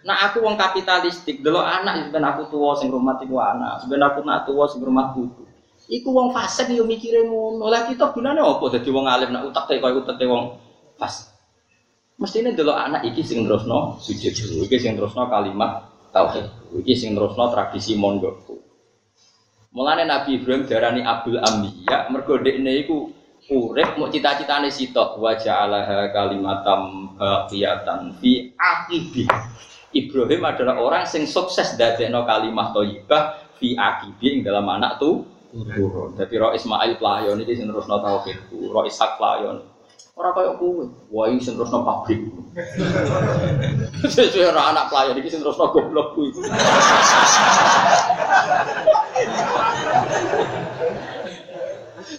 [0.03, 4.19] Nah aku wong kapitalistik, delok anak sebenarnya aku tua sing rumah iku anak, sebenarnya aku
[4.27, 5.43] nak tua sing rumah buku.
[5.87, 7.71] Iku wong fasik yo mikire ngono.
[7.71, 10.59] Lah kita gunane apa dadi wong alim nak utak teh koyo utek wong
[10.99, 11.31] fasik.
[12.19, 14.31] Mestine delok anak iki sing terusno sujud,
[14.63, 16.45] iki sing terusno kalimat tauhid,
[16.83, 18.59] iki sing terusno tradisi mondokku.
[19.73, 23.09] Mulane Nabi Ibrahim darani Abdul Ambiya mergo dekne iku
[23.49, 29.25] urip mau cita-citane sitok wa ja'alaha kalimatam baqiyatan fi aqibi.
[29.93, 35.21] Ibrahim adalah orang sing sukses dadekno kalimah thayyibah fi aqibi ing dalam anak tuh
[35.53, 36.17] turun.
[36.17, 39.61] Dadi Ro Ismail pelayon iki sing terusno tauhidku, Ro Ishak pelayon.
[40.13, 42.21] Ora kaya kowe, wah iki sing terusno pabrik.
[44.09, 46.33] Sesuai ora anak pelayan iki sing terusno goblok kuwi.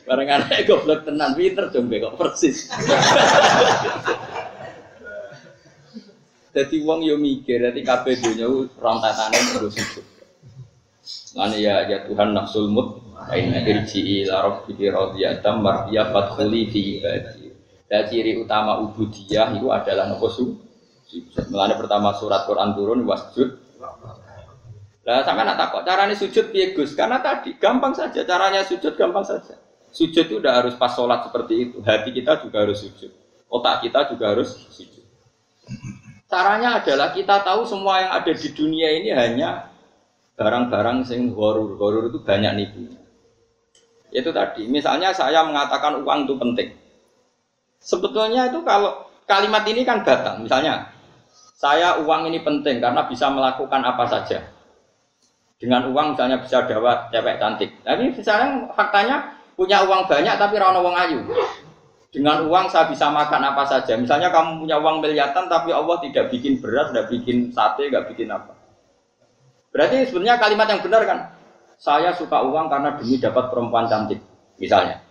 [0.07, 2.71] Bareng anak goblok tenan pinter dong kok persis.
[6.55, 8.47] Jadi wong yo mikir, jadi kabeh dunya
[8.79, 10.07] rontatane nggo sujud.
[11.35, 17.51] Lani ya ya Tuhan nafsul mut aina irji ila rabbiki radiyatan mardiya fadkhuli fi ibadi.
[17.91, 20.57] Dan ciri utama ubudiyah itu adalah nopo su.
[21.53, 23.61] Pertama surat Quran turun wasjud.
[25.05, 26.73] Lah sampe nak takok carane sujud piye?
[26.73, 29.59] Karena tadi gampang saja caranya sujud gampang saja.
[29.93, 31.77] Sujud itu udah harus pas sholat seperti itu.
[31.85, 33.13] Hati kita juga harus sujud.
[33.53, 35.05] Otak kita juga harus sujud.
[36.35, 39.71] Caranya adalah kita tahu semua yang ada di dunia ini hanya
[40.35, 41.79] barang-barang sing horor.
[41.79, 42.99] Horor itu banyak nipunya.
[44.11, 46.75] Itu tadi, misalnya saya mengatakan uang itu penting.
[47.79, 50.43] Sebetulnya itu kalau kalimat ini kan batal.
[50.43, 50.91] Misalnya,
[51.55, 54.43] saya uang ini penting karena bisa melakukan apa saja.
[55.63, 57.71] Dengan uang misalnya bisa dapat cewek cantik.
[57.87, 61.23] Tapi misalnya faktanya punya uang banyak tapi rano uang ayu.
[62.15, 63.99] Dengan uang saya bisa makan apa saja.
[63.99, 68.31] Misalnya kamu punya uang miliaran tapi Allah tidak bikin beras, tidak bikin sate, tidak bikin
[68.31, 68.55] apa.
[69.75, 71.19] Berarti sebenarnya kalimat yang benar kan?
[71.75, 74.23] Saya suka uang karena demi dapat perempuan cantik,
[74.63, 75.03] misalnya.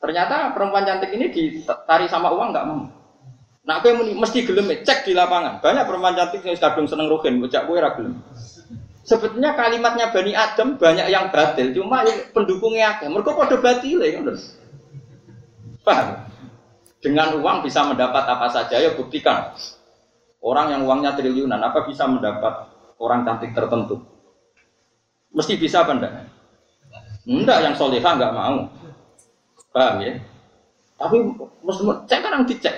[0.00, 2.88] Ternyata perempuan cantik ini ditari sama uang nggak mau.
[3.68, 5.60] Nah, aku muni mesti gelem cek di lapangan.
[5.60, 8.16] Banyak perempuan cantik yang kadung seneng rohin, bocah kowe ra gelem.
[9.04, 13.12] Sebetulnya kalimatnya Bani Adam banyak yang batil, cuma yang pendukungnya akeh.
[13.12, 14.24] Mereka pada batil ya,
[15.84, 16.29] Paham?
[17.00, 19.56] Dengan uang bisa mendapat apa saja, ya buktikan.
[20.44, 22.68] Orang yang uangnya triliunan, apa bisa mendapat
[23.00, 24.04] orang cantik tertentu?
[25.32, 26.12] Mesti bisa apa enggak?
[27.24, 28.68] Enggak, yang solehah enggak mau.
[29.72, 30.12] Paham ya?
[31.00, 31.16] Tapi
[31.64, 32.76] mesti cek kan dicek.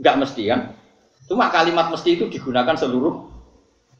[0.00, 0.60] Enggak mesti kan?
[1.28, 3.28] Cuma kalimat mesti itu digunakan seluruh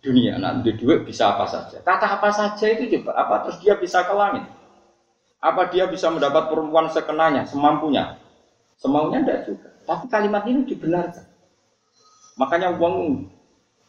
[0.00, 0.40] dunia.
[0.64, 1.80] Di duit bisa apa saja.
[1.85, 4.48] Kata apa saja itu coba apa terus dia bisa ke langit?
[5.42, 8.21] Apa dia bisa mendapat perempuan sekenanya, semampunya?
[8.82, 9.70] Semaunya enggak juga.
[9.86, 11.22] Tapi kalimat ini dibenarkan.
[12.34, 13.22] Makanya uang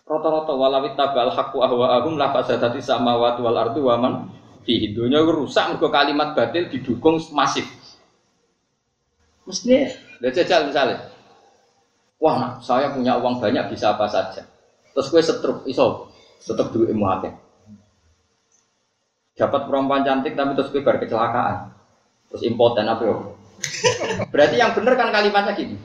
[0.05, 4.13] rata-rata walawit tabal haqqu ahwa'ahum la fasadati samawati wal ardu wa man
[4.61, 7.65] fi dunya rusak mergo kalimat batil didukung masif.
[9.43, 9.91] Mestinya,
[10.23, 11.09] lihat jajal misalnya,
[12.15, 14.47] wah nah, saya punya uang banyak bisa apa saja.
[14.95, 16.07] Terus gue setruk, iso,
[16.39, 17.33] tetap duit akeh.
[19.33, 21.75] Dapat perempuan cantik tapi terus gue bar kecelakaan.
[22.31, 23.15] Terus impoten apa ya?
[24.29, 25.75] Berarti yang benar kan kalimatnya gini.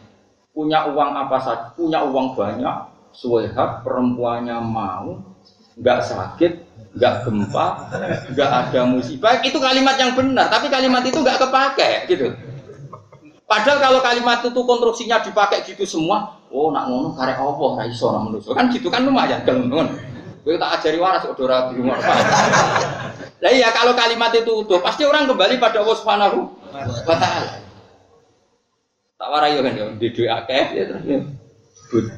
[0.54, 2.76] Punya uang apa saja, punya uang banyak,
[3.14, 5.22] suwehat, perempuannya mau,
[5.78, 6.52] nggak sakit,
[6.98, 7.66] nggak gempa,
[8.34, 9.38] nggak ada musibah.
[9.46, 12.34] Itu kalimat yang benar, tapi kalimat itu nggak kepake, gitu.
[13.48, 18.12] Padahal kalau kalimat itu konstruksinya dipakai gitu semua, oh nak ngono karek apa ra iso
[18.12, 18.44] nak.
[18.44, 19.94] Kan gitu kan lumayan gelem ngono.
[20.44, 21.96] Kowe tak ajari waras kok ora di rumah.
[23.38, 26.38] Lah iya kalau kalimat itu utuh, pasti orang kembali pada Allah Subhanahu
[27.04, 27.57] wa taala.
[29.18, 31.18] Tak warai yo kan yo di duwe akeh ya terus yo.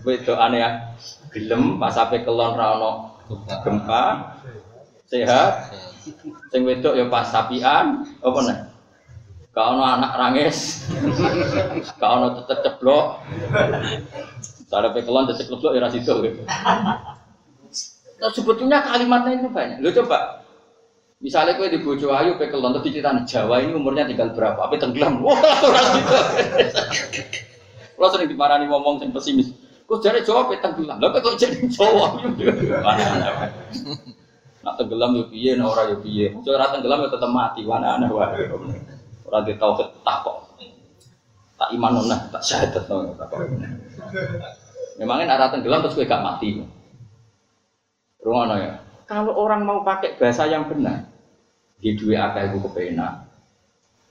[0.05, 0.93] Wedok aneh
[1.33, 3.17] gelem pas sampe kelon ra ono
[3.65, 4.37] gempa
[5.09, 5.73] sehat
[6.53, 8.59] sing wedok ya pas sapian apa nih
[9.51, 10.87] Gak ono anak rangis,
[11.99, 13.19] gak ono tetep ceblok.
[14.71, 16.23] Cara pekelon tetep ceblok ya rasido.
[18.21, 19.83] Nah, sebetulnya kalimatnya itu banyak.
[19.83, 20.40] Lo coba,
[21.21, 24.57] misalnya kue di bojo ayu pekelon terus diceritain Jawa ini umurnya tinggal berapa?
[24.57, 25.21] Apa tenggelam?
[25.21, 25.37] Wah,
[25.77, 26.17] rasido.
[28.01, 29.53] Lo sering dimarahi ngomong yang pesimis.
[29.85, 30.97] Kok jadi Jawa pe tenggelam?
[30.97, 32.25] Lo kok jadi Jawa?
[34.61, 36.33] Nak tenggelam yo piye, nak ora yo piye.
[36.37, 38.49] Ojo ora tenggelam yo tetep mati, wana aneh wae.
[39.29, 40.49] Ora di tauhid takok.
[41.61, 43.13] Tak iman nona, tak syahadat nona.
[44.97, 46.65] Memangnya arah tenggelam terus gue gak mati.
[48.21, 48.73] Rumah ya.
[49.09, 51.10] Kalau orang mau pakai bahasa yang benar,
[51.81, 53.25] di dua akal itu kepenak.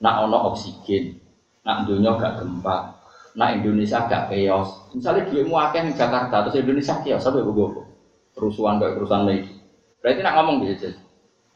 [0.02, 1.14] Nak ono oksigen,
[1.62, 2.98] nak dunia gak gempa,
[3.38, 4.90] nak Indonesia gak chaos.
[4.90, 7.86] Misalnya duitmu akeh di Jakarta, terus Indonesia chaos, sampai begowo.
[8.34, 9.52] Kerusuhan kayak kerusuhan lagi.
[10.00, 10.88] Berarti nak ngomong gitu,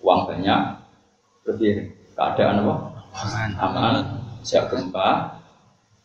[0.04, 0.60] uang banyak,
[1.48, 2.74] lebih keadaan apa?
[3.14, 3.50] Aman.
[3.56, 3.94] Aman,
[4.44, 5.40] siap gempa,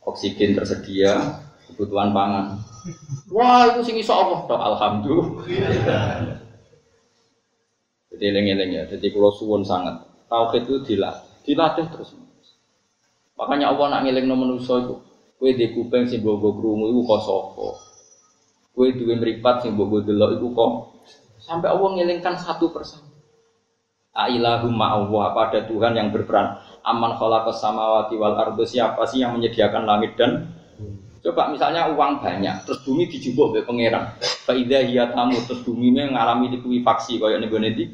[0.08, 2.64] oksigen tersedia, kebutuhan pangan.
[3.28, 6.48] Wah itu sing iso Allah alhamdulillah.
[8.20, 8.84] Eling-eling ya.
[8.86, 12.14] Jadi kalau suwun sangat tauhid itu dilatih, dilatih terus.
[13.40, 15.00] Makanya Allah nak ngeling no manusia itu,
[15.40, 17.68] kue di kuping sing bogo krungu itu kok sapa.
[18.76, 20.72] Kue duwe mripat sing bogo delok itu kok
[21.50, 23.08] sampai Allah ngelingkan satu persatu.
[24.14, 29.34] Ailahum Allah apa ada Tuhan yang berperan aman khalaqas samawati wal ardo siapa sih yang
[29.40, 30.60] menyediakan langit dan
[31.20, 34.16] Coba misalnya uang banyak, terus bumi dijubuk oleh pangeran.
[34.48, 37.92] Faidah hiya tamu, terus bumi mengalami likuifaksi kayak nih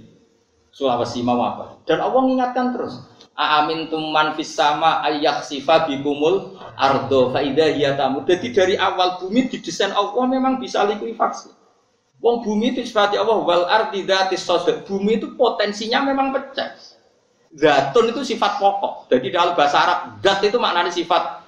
[0.75, 1.79] Sulawesi mau apa?
[1.88, 2.99] Dan Allah mengingatkan terus.
[3.35, 8.27] Amin tuman fis sama ayak sifa bikumul ardo faidah tamu.
[8.27, 11.51] Jadi dari awal bumi didesain Allah memang bisa likuifaksi.
[12.19, 14.83] Wong bumi itu seperti Allah wal ardi datis sodok.
[14.83, 16.75] Bumi itu potensinya memang pecah.
[17.55, 19.07] Zatun itu sifat pokok.
[19.07, 21.43] Jadi dalam bahasa Arab, dat itu maknanya sifat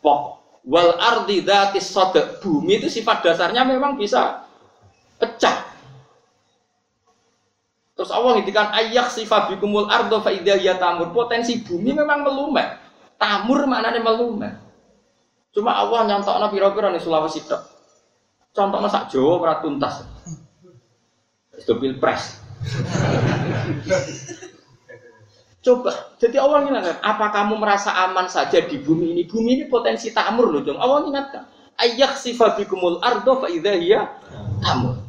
[0.00, 4.46] pokok wal ardi datis sodek bumi itu sifat dasarnya memang bisa
[5.18, 5.71] pecah
[8.02, 12.82] terus Allah ngintikan ayak sifat bikumul ardo faidah ya tamur potensi bumi memang melumet
[13.14, 14.58] tamur maknanya melumet
[15.54, 17.62] cuma Allah nyontok piro-piro nih Sulawesi tok
[18.50, 20.02] contohnya sak Jawa ora tuntas
[21.54, 22.42] itu pilpres
[25.62, 29.22] Coba, jadi Allah ingatkan, apa kamu merasa aman saja di bumi ini?
[29.30, 30.74] Bumi ini potensi tamur loh, dong.
[30.74, 31.46] Allah ingatkan,
[31.78, 34.10] ayak sifabikumul ardo fa hiya
[34.58, 35.01] tamur.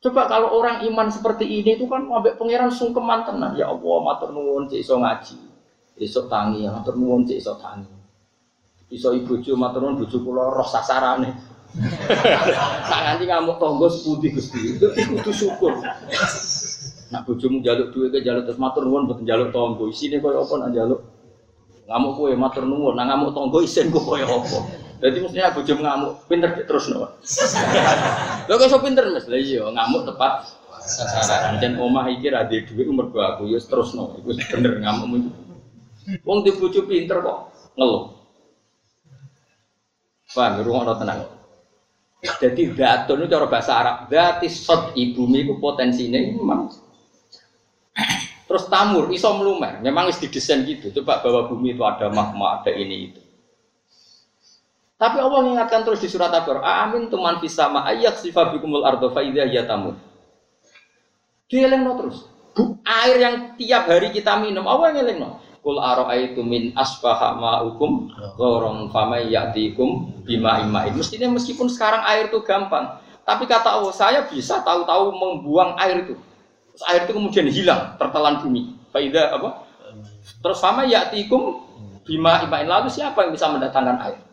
[0.00, 3.52] Coba kalau orang iman seperti ini itu kan ambek pangeran sungkeman tenan.
[3.52, 5.36] Ya Allah, matur nuwun cek iso ngaji.
[6.00, 7.92] Iso tangi, ya matur nuwun cek iso tangi.
[8.88, 11.36] Iso ibu jo matur nuwun bojo kula roh sasarane.
[12.90, 14.74] Tak nganti ngamuk tonggo seputih Gusti.
[14.74, 15.78] Itu kudu syukur.
[17.12, 19.86] Nak bojomu jaluk duit ke jaluk terus matur nuwun mboten jaluk tonggo.
[19.86, 21.04] Isine koyo apa nak jaluk?
[21.86, 24.58] Ngamuk kowe matur nuwun, nak ngamuk tonggo isin koyo apa?
[25.00, 27.08] Jadi mestinya bojomu ngamuk, pinter terus no.
[28.46, 29.24] Lho kok iso pinter Mas?
[29.24, 30.32] Lah iya, ngamuk tepat.
[31.60, 34.12] Dan omah iki ra duwe dhuwit umur aku ya terus no.
[34.20, 35.32] Iku bener ngamukmu.
[36.24, 37.38] Wong di bojo pinter kok
[37.80, 38.12] ngeluh.
[40.30, 41.26] Paham, rumah tenang.
[42.20, 46.68] Jadi datun itu cara bahasa Arab, dati sot ibumi itu potensinya memang
[48.44, 49.78] Terus tamur, iso melumer.
[49.78, 50.90] Memang harus didesain gitu.
[50.90, 53.20] Coba bahwa bumi itu ada magma, ada ini itu.
[55.00, 59.48] Tapi Allah mengingatkan terus di surat Al-Qur'an, "Amin tuman fis sama ayak sifabikumul ardo faidah
[59.48, 59.96] ya tamur."
[61.48, 62.28] Dielengno terus.
[62.52, 65.40] Bu, air yang tiap hari kita minum, Allah yang ngelengno.
[65.60, 68.08] Kul aro'aitu min asbaha ma'ukum
[68.40, 72.96] Gorong famai ya'tikum bima imain Mestinya meskipun sekarang air itu gampang
[73.28, 76.16] Tapi kata Allah, saya bisa tahu-tahu membuang air itu
[76.72, 79.68] Terus air itu kemudian hilang, tertelan bumi Faidah apa?
[80.40, 81.60] Terus fama ya'tikum
[82.08, 84.29] bima imain Lalu siapa yang bisa mendatangkan air?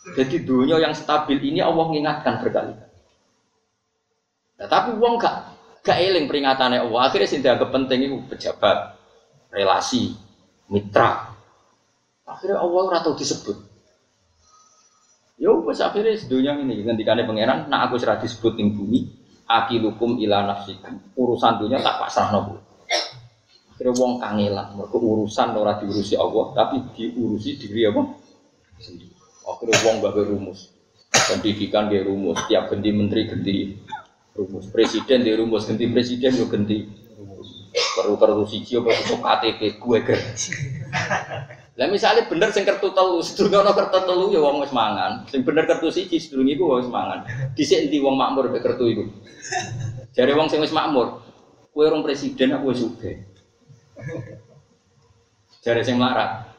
[0.00, 2.88] Jadi dunia yang stabil ini Allah mengingatkan berkali-kali
[4.56, 5.36] nah, Tapi uang gak
[5.84, 9.00] gak eling peringatannya Allah akhirnya sih dianggap penting itu pejabat
[9.50, 10.14] relasi,
[10.70, 11.34] mitra.
[12.24, 13.58] Akhirnya Allah ora tau disebut.
[15.40, 19.10] Ya wis akhirnya sedunia ini ngendikane pangeran, nak aku serah disebut ning bumi,
[19.50, 21.00] akilukum ila nafsikum.
[21.18, 22.60] Urusan dunia tak pasrah nopo.
[23.74, 28.02] Akhirnya wong kangelan, mergo urusan ora diurusi Allah, tapi diurusi diri apa?
[28.78, 29.19] Sendiri.
[29.50, 30.70] Akhirnya wong gawe rumus.
[31.10, 33.74] Pendidikan dia rumus, tiap ganti menteri ganti
[34.38, 36.86] rumus, presiden dia rumus, ganti presiden yo ganti
[37.70, 40.20] perlu kartu siji apa itu KTP gue ger.
[41.78, 45.26] Lah misalnya bener sing kertu telu, sedurunge ana kertu telu ya wong wis mangan.
[45.30, 47.26] Sing bener kertu siji sedurunge iku wis mangan.
[47.54, 49.04] Dhisik endi wong makmur mek kertu iku.
[50.14, 51.22] Jare wong sing wis makmur,
[51.70, 53.22] kowe orang presiden aku wis sugih.
[55.62, 56.49] Jare sing melarat.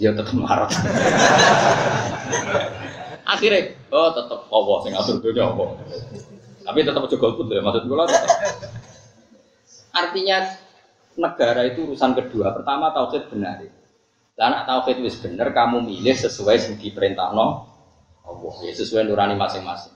[0.00, 0.72] Ya tetep melarat.
[3.24, 5.64] Akhirnya, oh tetep Allah sing ngatur dunia apa.
[6.64, 7.96] Tapi tetap aja golput ya, maksud gue.
[9.92, 10.36] Artinya
[11.16, 12.52] negara itu urusan kedua.
[12.56, 13.64] Pertama tauhid benar.
[14.34, 17.46] Lah anak tauhid wis bener kamu milih sesuai sing diperintahno
[18.24, 19.94] Allah, ya sesuai nurani masing-masing.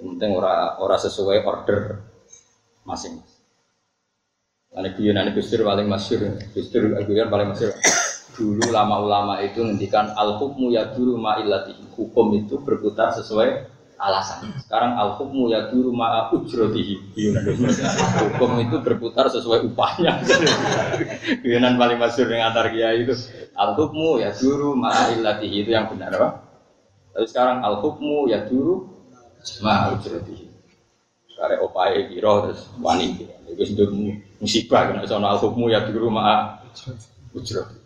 [0.00, 2.00] Yang penting ora ora sesuai order
[2.88, 3.38] masing-masing.
[4.70, 7.74] Ane guyonan Gus Dur paling masyhur, Gus Dur guyon paling masyhur.
[8.30, 11.74] Dulu lama ulama itu ngendikan al hukmu ya dulu ma illati.
[11.98, 13.68] Hukum itu berputar sesuai
[14.00, 14.48] alasan.
[14.64, 17.20] Sekarang al hukmu ya dulu ma ujrotihi.
[18.22, 20.24] Hukum itu berputar sesuai upahnya.
[21.44, 23.14] guyonan paling masyhur yang antar kiai itu
[23.58, 26.28] al hukmu ya dulu ma illatihi itu yang benar apa?
[27.12, 28.88] Tapi sekarang al hukmu ya dulu
[29.60, 30.46] ma ujrotihi.
[31.34, 33.26] Sekarang opae terus wani.
[33.50, 33.86] Itu sudah
[34.38, 36.56] musibah kena soal al hukmu ya dulu ma
[37.36, 37.79] ujrotihi.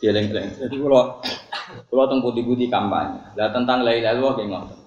[0.00, 0.56] Dieling-eling.
[0.56, 1.20] Jadi kalau
[1.86, 4.78] kalau tentang putih-putih kampanye, lah tentang la ilaha illallah kayak ngoten.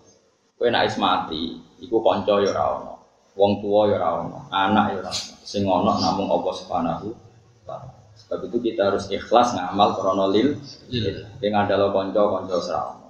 [0.64, 1.43] Nek wis mati,
[1.84, 2.93] iku kanca ya ora ono.
[3.38, 5.34] Wong tua ya ora ono, anak ya ora ono.
[5.43, 7.07] Sing ono namung Allah Subhanahu.
[8.14, 13.07] Sebab itu kita harus ikhlas ngamal krana lil sing andalo kanca kanca ora ono.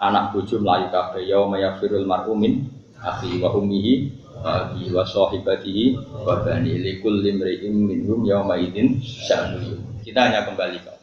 [0.00, 2.64] Anak bojo mlayu kabeh ya mayafirul marhumin
[3.02, 4.08] akhi wa ummihi
[4.40, 10.00] wa abi wa sahibatihi wa bani likul limri'im minhum yawma idzin sya'nu.
[10.06, 10.95] Kita hanya kembali ke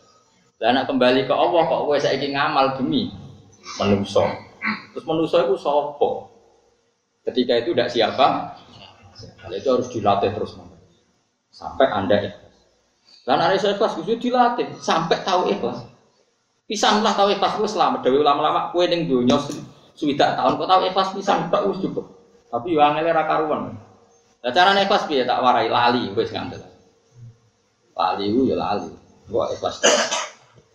[0.64, 3.11] lah nak kembali ke Allah kok kowe saiki ngamal demi
[3.76, 4.24] manusa.
[4.95, 6.32] Terus manusa itu sapa?
[7.28, 8.55] Ketika itu tidak siapa?
[9.43, 10.55] Kalau itu harus dilatih terus
[11.51, 12.55] sampai anda ikhlas.
[13.28, 15.84] Dan ada ikhlas itu dilatih sampai tahu ikhlas.
[16.64, 17.99] Pisang lah tahu ikhlas itu selamat.
[18.07, 19.36] Dewi lama-lama kue neng dunia
[19.99, 22.07] sudah tahun kau tahu ikhlas pisang tak us cukup.
[22.47, 23.76] Tapi yang ngele karuan.
[24.39, 26.64] Nah, cara ikhlas biar tak warai lali wes ngandel.
[27.99, 28.88] Lali itu ya lali.
[29.28, 29.84] Gua ikhlas.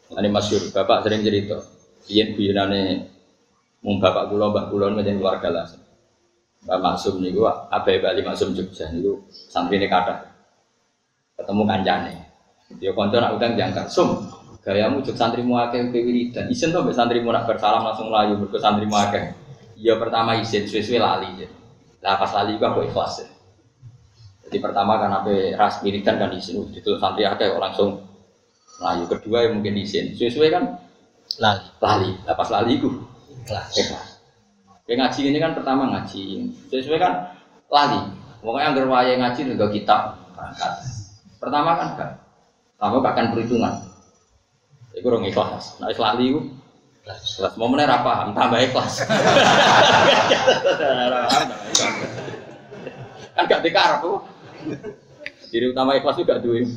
[0.08, 1.60] Ini masyur, bapak sering cerita.
[2.08, 3.04] Biyen biyunane
[3.84, 5.66] mung bapak kula, mbah kula ngene keluarga lah.
[6.64, 10.24] Mbak Maksum niku abai Bali Maksum Jogja niku santrine kathah.
[11.36, 12.14] Ketemu kancane.
[12.80, 14.28] Dia kanca nak utang jangkar, "Sum,
[14.64, 16.48] gayamu jog santrimu akeh kowe wiridan.
[16.48, 19.36] Isin to mbek santrimu nak bersalam langsung layu mergo santrimu akeh."
[19.78, 21.46] Ya pertama izin, suwe-suwe lali.
[22.02, 23.28] Lah pas lali kok ikhlas.
[24.48, 28.07] Jadi pertama kan apa ras wiridan kan izin, itu santri akeh langsung
[28.78, 30.14] Lalu kedua yang mungkin izin.
[30.14, 30.64] Sesuai kan
[31.38, 31.66] Lali.
[31.82, 32.10] lali.
[32.24, 32.88] Lepas lali itu
[33.44, 33.68] Ikhlas.
[33.76, 34.08] ikhlas.
[34.88, 36.48] Kayak ngaji ini kan pertama ngaji.
[36.72, 37.12] Sesuai kan
[37.68, 38.00] lali.
[38.40, 40.72] Pokoknya anggar waya ngaji juga kitab berangkat.
[41.42, 42.10] Pertama kan kan.
[42.78, 43.74] Kamu akan perhitungan.
[44.94, 45.76] Itu orang ikhlas.
[45.82, 46.40] Nah ikhlas lali itu
[47.08, 47.56] Ikhlas.
[47.56, 49.00] Mau mana paham tambah ikhlas.
[53.36, 54.18] kan gak dikarep tuh.
[55.48, 56.68] Jadi utama ikhlas juga duit.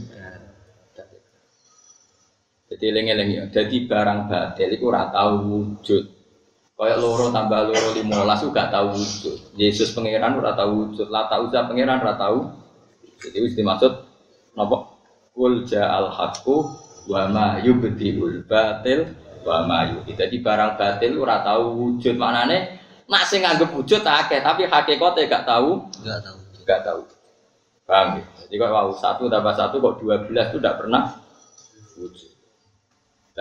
[2.72, 3.43] Jadi eling-eling ya.
[3.51, 6.03] Jadi barang batil itu ora tahu wujud.
[6.80, 9.38] Kayak loro tambah loro limolas itu gak tahu wujud.
[9.59, 11.11] Yesus pangeran ora tahu wujud.
[11.11, 12.47] Lah tahu za pangeran ora tahu.
[13.22, 13.91] Jadi wis dimaksud
[14.55, 14.88] napa?
[15.36, 16.57] Kul ja'al haqqu
[17.11, 19.13] wa ma yubdiul batil
[19.43, 20.15] wa ma yu'ti.
[20.15, 22.15] Jadi barang batil ora tahu wujud.
[22.17, 26.38] Maknane nak sing nganggep wujud akeh tapi hakikate gak tahu, Enggak tahu.
[26.63, 27.01] gak tahu.
[27.84, 28.26] Paham ya?
[28.47, 31.19] Jadi kalau wow, satu tambah satu kok dua belas itu tidak pernah
[31.99, 32.31] wujud.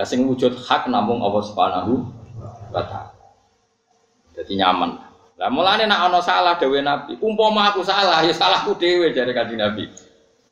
[0.01, 2.09] Lah sing wujud hak namung Allah Subhanahu
[2.73, 3.13] wa taala.
[4.33, 4.97] Jadi nyaman.
[5.37, 9.61] Lah mulane nak ana salah dewe Nabi, umpama aku salah ya salahku dhewe jare kanjeng
[9.61, 9.93] Nabi.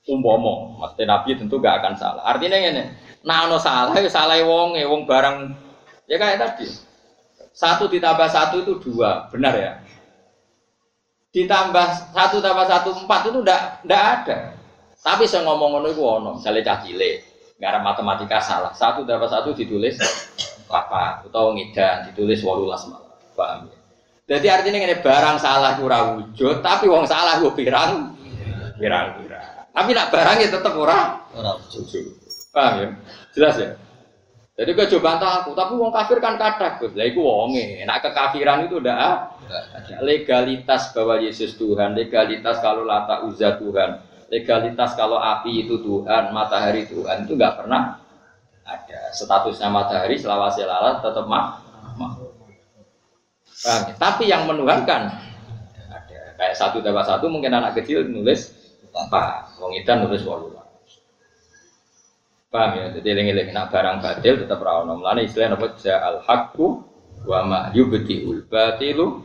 [0.05, 2.29] Umpama, maksudnya Nabi tentu gak akan salah.
[2.29, 2.93] Artinya ngene,
[3.25, 5.49] nak ana salah ya salah wonge, wong barang
[6.13, 6.69] ya kayak tadi.
[7.57, 9.81] Satu ditambah satu itu dua, benar ya?
[11.33, 14.39] Ditambah satu tambah satu empat itu ndak ndak ada.
[15.01, 17.17] Tapi saya ngomong ngono iku ono, misalnya cah cilik,
[17.59, 18.73] ngarep matematika salah.
[18.73, 19.99] Satu tambah satu ditulis
[20.71, 21.27] apa?
[21.27, 23.19] Utawa ngidan ditulis wolulas malah.
[23.35, 23.77] Paham ya?
[24.29, 28.13] Jadi artinya ini barang salah ora wujud, tapi wong salah gue pirang,
[28.77, 29.47] pirang pirang.
[29.73, 31.89] Tapi nak barangnya tetap ora Ora wujud.
[32.53, 32.89] Paham ya?
[33.35, 33.71] Jelas ya?
[34.59, 36.91] Jadi kau coba aku, tapi wong kafir kan kata Gus.
[36.99, 40.03] Lah iku wonge, nak kekafiran itu udah ada.
[40.03, 46.85] legalitas bahwa Yesus Tuhan, legalitas kalau lata uzza Tuhan, legalitas kalau api itu Tuhan, matahari
[46.89, 48.01] Tuhan itu nggak pernah
[48.69, 49.01] ada.
[49.17, 51.65] Statusnya matahari selawase lalat tetap mah.
[53.59, 53.95] Paham ya?
[53.99, 55.11] Tapi yang menuhankan
[55.91, 56.21] ada.
[56.39, 58.55] Kayak satu tambah satu mungkin anak kecil nulis
[58.93, 60.69] empat, wong Idan nulis wolulas.
[62.53, 62.87] Paham ya?
[62.95, 65.01] Jadi eling-eling nak barang batil tetap ra ono.
[65.01, 65.69] Mulane istilah apa
[65.99, 66.67] al haqqu
[67.27, 69.21] wa ma yubtiul batilu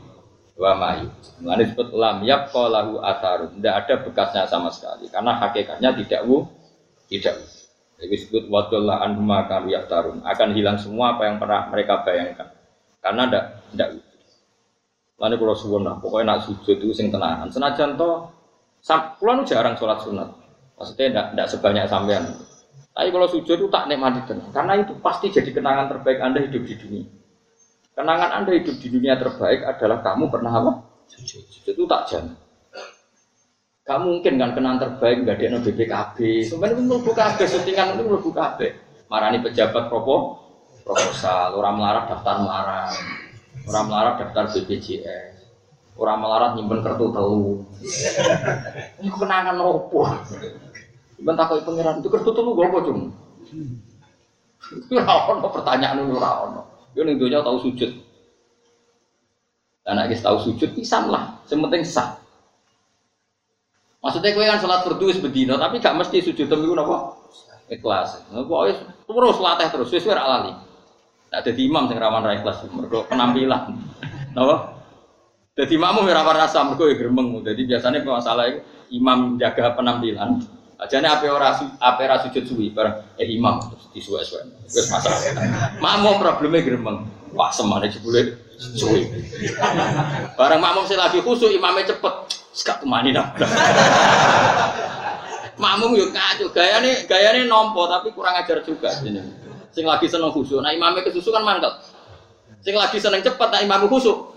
[0.57, 1.29] wa ma yubti.
[1.41, 3.57] Mulane disebut lam yabqa lahu atharun.
[3.57, 6.45] Tidak ada bekasnya sama sekali karena hakikatnya tidak wu
[7.09, 7.37] tidak.
[7.97, 10.21] Jadi disebut wadullah anhuma kanu yaftarun.
[10.25, 12.49] Akan hilang semua apa yang pernah mereka bayangkan.
[13.03, 14.19] Karena tidak tidak wujud.
[15.23, 17.47] Lalu kalau suwun lah, pokoknya nak sujud itu sing tenanan.
[17.47, 18.27] Senajan to,
[19.23, 20.29] nu jarang sholat sunat.
[20.75, 22.23] Maksudnya tidak tidak sebanyak sampean.
[22.93, 26.61] Tapi kalau sujud itu tak nikmati tenang, karena itu pasti jadi kenangan terbaik anda hidup
[26.61, 27.05] di dunia.
[27.93, 30.71] Kenangan Anda hidup di dunia terbaik adalah kamu pernah apa?
[31.05, 31.45] Sujud.
[31.45, 32.33] Itu tak jamin.
[33.83, 36.17] Gak mungkin kan kenangan terbaik nggak ada BPKB.
[36.49, 38.71] Sebenarnya itu mlebu kabeh, syutingan itu mlebu kabeh.
[39.11, 40.39] Marani pejabat propo,
[40.81, 42.95] proposal, orang melarat daftar melarat,
[43.69, 45.35] orang melarat daftar BPJS,
[45.99, 47.61] orang melarat nyimpen kartu telu.
[49.03, 50.07] Ini kenangan opo?
[51.19, 53.13] Iban takoi pangeran itu kartu telu gue apa cung?
[54.95, 56.72] Ora ono pertanyaan itu ora ono.
[56.93, 57.91] Yo ning donya tahu sujud.
[59.83, 62.23] Dan nek tahu sujud pisan lah, sing penting sah.
[64.03, 67.15] Maksudnya kowe kan salat fardu wis bedino, tapi gak mesti sujud tem iku napa?
[67.71, 68.19] Ikhlas.
[68.31, 68.75] Nah, pokoke
[69.07, 70.51] terus latih terus wis ora lali.
[71.31, 73.73] Nah, dadi imam sing rawan ra ikhlas mergo penampilan.
[74.35, 74.75] Napa?
[75.55, 77.41] Dadi makmum ora rasa mergo ya gremeng.
[77.41, 78.51] Dadi biasanya masalah
[78.91, 80.43] imam jaga penampilan.
[80.84, 84.67] Ajane ape ora ape ora sujud suwi bareng eh imam terus disuwe-suwe.
[84.67, 85.15] Wis masalah.
[85.79, 87.07] Makmum probleme gremeng.
[87.31, 89.07] Wah semane jebule suwi.
[90.36, 92.36] Bareng makmum sing lagi khusuk imamnya cepet.
[92.51, 93.47] Sekak kemani nabrak.
[95.55, 99.23] Makmum yo kacau, gayane gayane nompo tapi kurang ajar juga ini.
[99.71, 101.71] Sing lagi seneng khusuk, nah imamnya kesusu kan mangkel.
[102.59, 104.36] Sing lagi seneng cepet, nah imamnya khusuk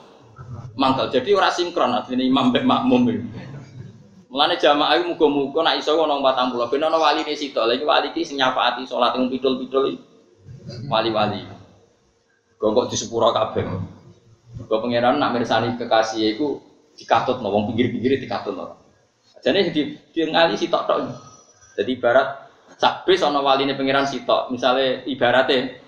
[0.78, 1.10] mangkel.
[1.10, 3.20] Jadi ora sinkron artinya imam mbek makmum iki.
[4.36, 7.64] Mulane jamaah iku muga-muga nek iso ana 40 ben ana waline sitok.
[7.64, 9.96] Lha iki wali iki sing nyafaati salat ing pidul-pidul.
[10.92, 11.40] Wali-wali.
[12.60, 13.64] Kok kok disepuro kabeh.
[14.68, 16.60] Kok pangeran nak mirsani kekasih iku
[17.00, 18.76] dikatut no, wong pinggir-pinggir dikatut no.
[19.40, 19.72] Jadi
[20.12, 20.84] di ngali si tok.
[21.72, 22.28] Jadi ibarat
[22.76, 24.52] sak bis ana waline pangeran sitok.
[24.52, 25.80] Misalnya ibaratnya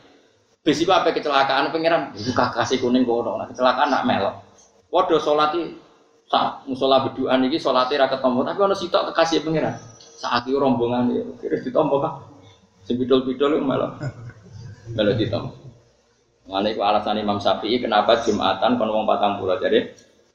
[0.65, 3.37] bis iku apa kecelakaan pangeran itu kasih kuning kono.
[3.37, 4.41] Nah, kecelakaan nak melok.
[4.89, 5.88] Waduh sholat iki
[6.29, 9.81] sak musola beduan iki salate ra ketemu tapi ana sitok kekasih pangeran.
[10.19, 12.21] Saat itu rombongan ya, kira ditompo kah?
[12.85, 13.97] Sing pidol-pidol malah
[14.93, 15.57] malah ditompo.
[16.49, 19.57] Mengenai itu alasan Imam Syafi'i kenapa Jumatan kon wong patang pulau.
[19.61, 19.89] Jadi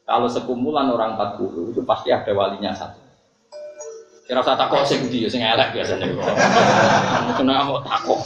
[0.06, 3.03] kalau sekumpulan orang 40 itu pasti ada walinya satu.
[4.24, 6.08] Kira usah takut sing ndi sing elek biasanya.
[7.36, 8.24] Kena mau takut.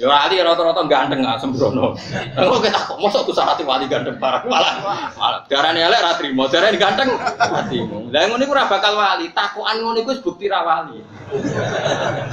[0.00, 1.92] Ya wali rata-rata ganteng nggak sembrono.
[2.32, 4.80] Kalau kita takut, mosok tuh syarat wali ganteng parah malah
[5.12, 8.08] malah darane elek ra trimo, darane ganteng ra trimo.
[8.08, 11.04] Lah ngono iku ora bakal wali, takukan ngono iku bukti ra wali.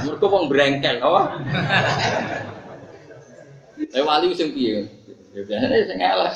[0.08, 1.20] Mergo wong brengkel, apa?
[3.92, 4.88] Eh wali sing piye?
[5.36, 6.32] Ya biasanya sing elek.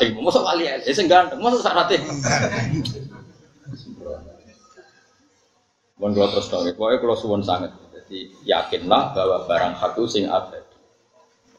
[0.00, 1.98] Terima, masa wali ya, sing ganteng, masa syaratnya.
[5.94, 10.74] Mohon dua terus dong, pokoknya kalau suwon sangat, jadi yakinlah bahwa barang satu sing abadi.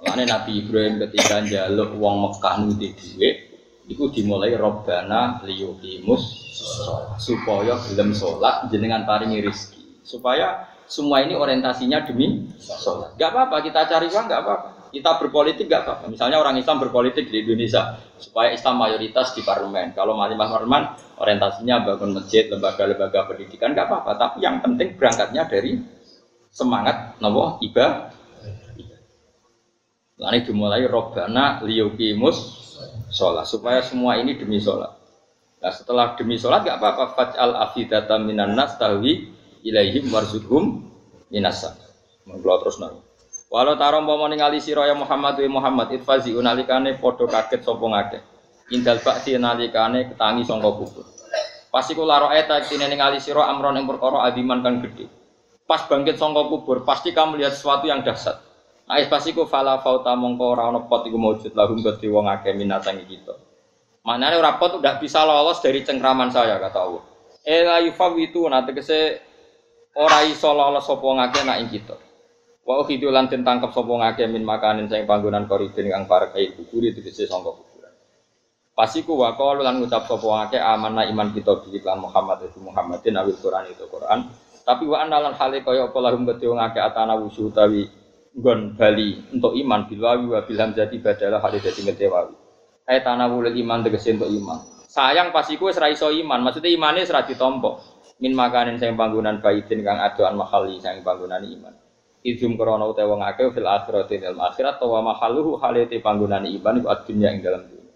[0.03, 3.35] Makanya Nabi Ibrahim ketika jaluk uang Mekah nudi duit,
[3.85, 6.23] itu dimulai Robbana liyukimus
[7.21, 13.13] supaya gelem sholat jenengan paringi rizki supaya semua ini orientasinya demi sholat.
[13.17, 14.69] Gak apa-apa kita cari uang gak apa-apa.
[14.95, 16.07] Kita berpolitik gak apa-apa.
[16.07, 19.91] Misalnya orang Islam berpolitik di Indonesia supaya Islam mayoritas di parlemen.
[19.91, 20.87] Kalau malimah parlemen
[21.19, 24.15] orientasinya bangun masjid, lembaga-lembaga pendidikan gak apa-apa.
[24.15, 25.83] Tapi yang penting berangkatnya dari
[26.47, 28.15] semangat nopo ibadah.
[30.15, 32.63] Lalu dimulai robbana liyukimus
[33.11, 34.95] sholat supaya semua ini demi sholat.
[35.59, 39.27] Nah setelah demi sholat gak apa-apa faj'al afidata minan nas tahwi
[39.59, 40.87] ilaihim warzuhum
[41.27, 41.75] minasa.
[42.23, 43.04] Mengkeluar terus nanti.
[43.55, 48.21] Walau tarom pomo ningali sira ya Muhammad wa Muhammad itfazi unalikane padha kaget sapa ngakeh.
[48.75, 51.07] Indal ba'di nalikane ketangi sangka kubur.
[51.71, 55.07] Pas iku laro eta tine ningali sira amron ing perkara adiman kang gedhe.
[55.63, 58.43] Pas bangkit sangka kubur, pasti kamu lihat sesuatu yang dahsyat.
[58.91, 62.51] Nah, pas iku fala fauta mongko ora ana pot iku maujud lahum kedhi wong akeh
[62.51, 63.39] minatangi kita.
[64.03, 67.03] Manane ora pot udah bisa lolos dari cengkraman saya kata Allah.
[67.47, 69.23] Ela yufawitu nanti kese
[69.95, 72.04] ora iso lolos sapa nak ing kita.
[72.65, 76.49] Wa ukhidu lan den tangkep sapa ngake min makanin sing panggonan koridin kang parek ae
[76.49, 77.93] kubur itu dise sangka kuburan.
[78.73, 83.21] Pasiku wa qalu lan ngucap sapa ngake amanah iman kita bi lan Muhammad itu Muhammadin
[83.21, 84.25] awil Quran itu Quran.
[84.65, 87.85] Tapi wa analan hale kaya apa lahum kedhe wong akeh atana wusu utawi
[88.33, 92.33] nggon bali untuk iman bilwawi wa bil hamzati badalah hale dadi ngedewawi.
[92.89, 94.57] Ai tanawul iman tegese untuk iman.
[94.89, 97.77] Sayang pasiku wis ra iso iman, maksudnya imane wis ra ditampa.
[98.17, 101.84] Min makanin sing panggonan baidin kang adoan mahali sing panggonan iman.
[102.25, 106.89] Idum krana utawa wong akeh fil akhirati dalam akhirat wa mahaluhu halete panggonan iman iku
[106.89, 107.93] adunya ing dalam dunia.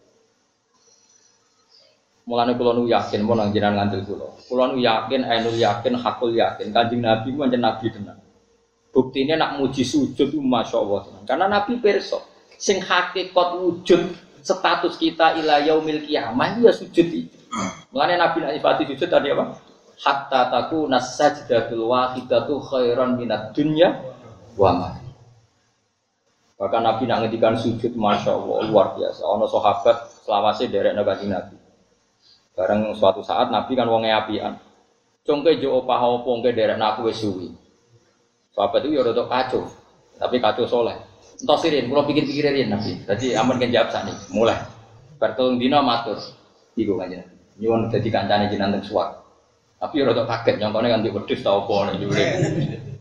[2.29, 4.29] Mulane kula nu yakin mau nang jenengan ngandel kula.
[4.45, 6.69] Kula nu yakin, ainul yakin, hakul yakin.
[6.69, 8.21] Kanjeng Nabi pancen nabi tenan.
[8.93, 11.23] Buktinya nak muji sujud itu masya Allah tenan.
[11.25, 12.21] Karena Nabi perso
[12.53, 14.13] sing hakikat wujud
[14.45, 17.37] status kita ila yaumil kiamah ya sujud itu.
[17.89, 19.57] Mulane Nabi nak nyifati sujud tadi apa?
[20.05, 24.18] Hatta taku nasajdatul wahidatu khairan minat dunya
[24.59, 24.89] wa ma.
[26.59, 29.23] Bahkan Nabi nak ngendikan sujud, masya Allah luar biasa.
[29.23, 31.55] Ono sahabat selawase derek nabi Nabi.
[32.51, 34.59] Bareng suatu saat Nabi kan wonge apian.
[35.23, 37.47] Congke jo opah opo ngke derek naku wis suwi.
[38.51, 39.71] Sahabat itu ya kacau,
[40.19, 40.99] tapi kacau soleh.
[41.39, 42.99] Entah sirin, kalau pikir-pikir rian Nabi.
[43.07, 44.59] Jadi aman kan jawab sani, mulai.
[45.15, 46.19] Bertolong dino matur,
[46.75, 47.15] iku kan
[47.59, 49.19] Nyuwun dadi kancane jenengan suwak.
[49.79, 52.03] Tapi ya rada kaget nyongkone kan wedhus ta opo nek.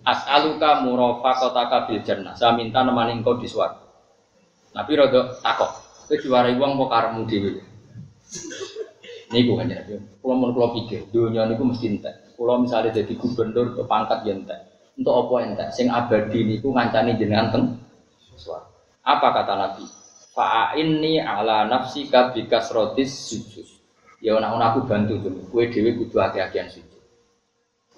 [0.06, 2.34] As'aluka murafaqataka bil jannah.
[2.36, 3.48] Saya minta nemani engkau di.
[4.74, 5.72] Nabi rada takok.
[6.08, 7.60] Kowe diwarai wong apa karepmu dhewe?
[9.28, 9.84] Niku kan ya.
[10.24, 12.32] Kulo mun kulo pikir, dunia niku mesti entek.
[12.32, 14.60] Kulo misalnya jadi gubernur ke pangkat ya entek.
[14.96, 15.68] Untuk apa entek?
[15.76, 17.64] Sing abadi niku ngancani jenengan teng.
[19.04, 19.84] Apa kata Nabi?
[20.32, 23.68] Fa'inni ala nafsika bikasrotis sujud.
[24.24, 25.44] Ya ana aku bantu tuh.
[25.52, 26.97] Kue dewi kudu hati-hatian sujud.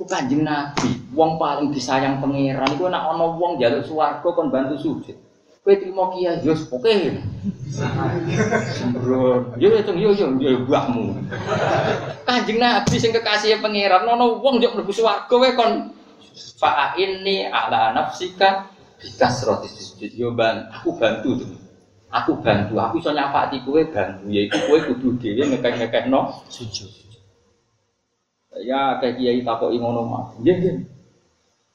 [0.00, 4.80] Ku kanjeng Nabi, wong paling disayang pangeran iku nek ana wong njaluk swarga kon bantu
[4.80, 5.12] sujud.
[5.60, 7.20] Kowe trimo kiai yo oke.
[8.80, 9.60] Sembrono.
[9.60, 11.20] Yo yo yo yo yo mbahmu.
[12.24, 15.92] Kanjeng Nabi sing kekasih pangeran ana wong njuk mlebu swarga kowe kon
[16.56, 20.16] fa ini ala nafsika bikasroti sujud.
[20.16, 21.52] Yo ban, aku bantu tuh.
[22.08, 26.99] Aku bantu, aku iso nyafati kowe bantu, yaiku kowe kudu dhewe ngekek-ngekekno sujud.
[28.58, 30.24] Ya kayak kiai takoki ngono mah.
[30.42, 30.56] Nggih,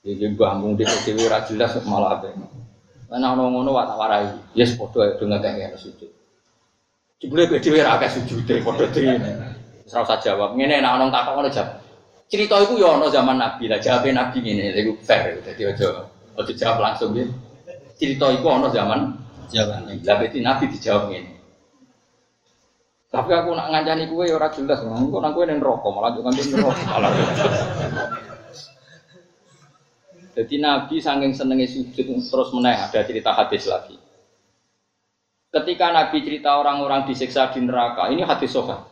[0.03, 0.27] nggih.
[0.35, 2.35] Mbah mung dhewe dhewe ora jelas malah ape.
[3.09, 4.27] Ana ngono wae tak warai.
[4.53, 6.11] Yes padha do ngekek sujud.
[7.23, 9.15] Jebule kowe dhewe ora akeh sujude padha dhewe.
[9.87, 10.59] Wis ora usah jawab.
[10.59, 11.79] Ngene nek ana takok ngono jawab.
[12.25, 16.53] Cerita itu ya ana zaman Nabi lah, jawabnya Nabi ngene, iku fair, dadi aja aja
[16.57, 17.21] jawab langsung ya.
[18.01, 19.13] Cerita itu ana zaman
[19.53, 19.93] Jawaban.
[20.01, 21.34] lah Nabi dijawab ini.
[23.15, 26.83] Tapi aku nak ngancani kue ora jelas, engko nang kue ning neraka malah ning neraka
[26.83, 27.11] malah.
[30.35, 33.95] Jadi Nabi saking senengnya sujud terus meneh ada cerita hadis lagi.
[35.47, 38.83] Ketika Nabi cerita orang-orang disiksa di neraka, ini hadis sofa.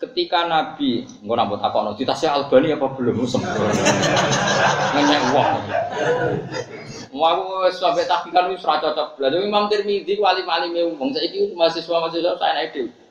[0.00, 3.84] Ketika Nabi, nggak nambut apa no, cerita saya Albani apa belum sempurna,
[4.96, 5.54] ngenyek uang.
[7.12, 9.20] Mau sampai tahqiqan wis ora cocok.
[9.20, 13.03] Lah Imam Tirmidzi wali wali wong saiki mahasiswa mahasiswa saya naik itu.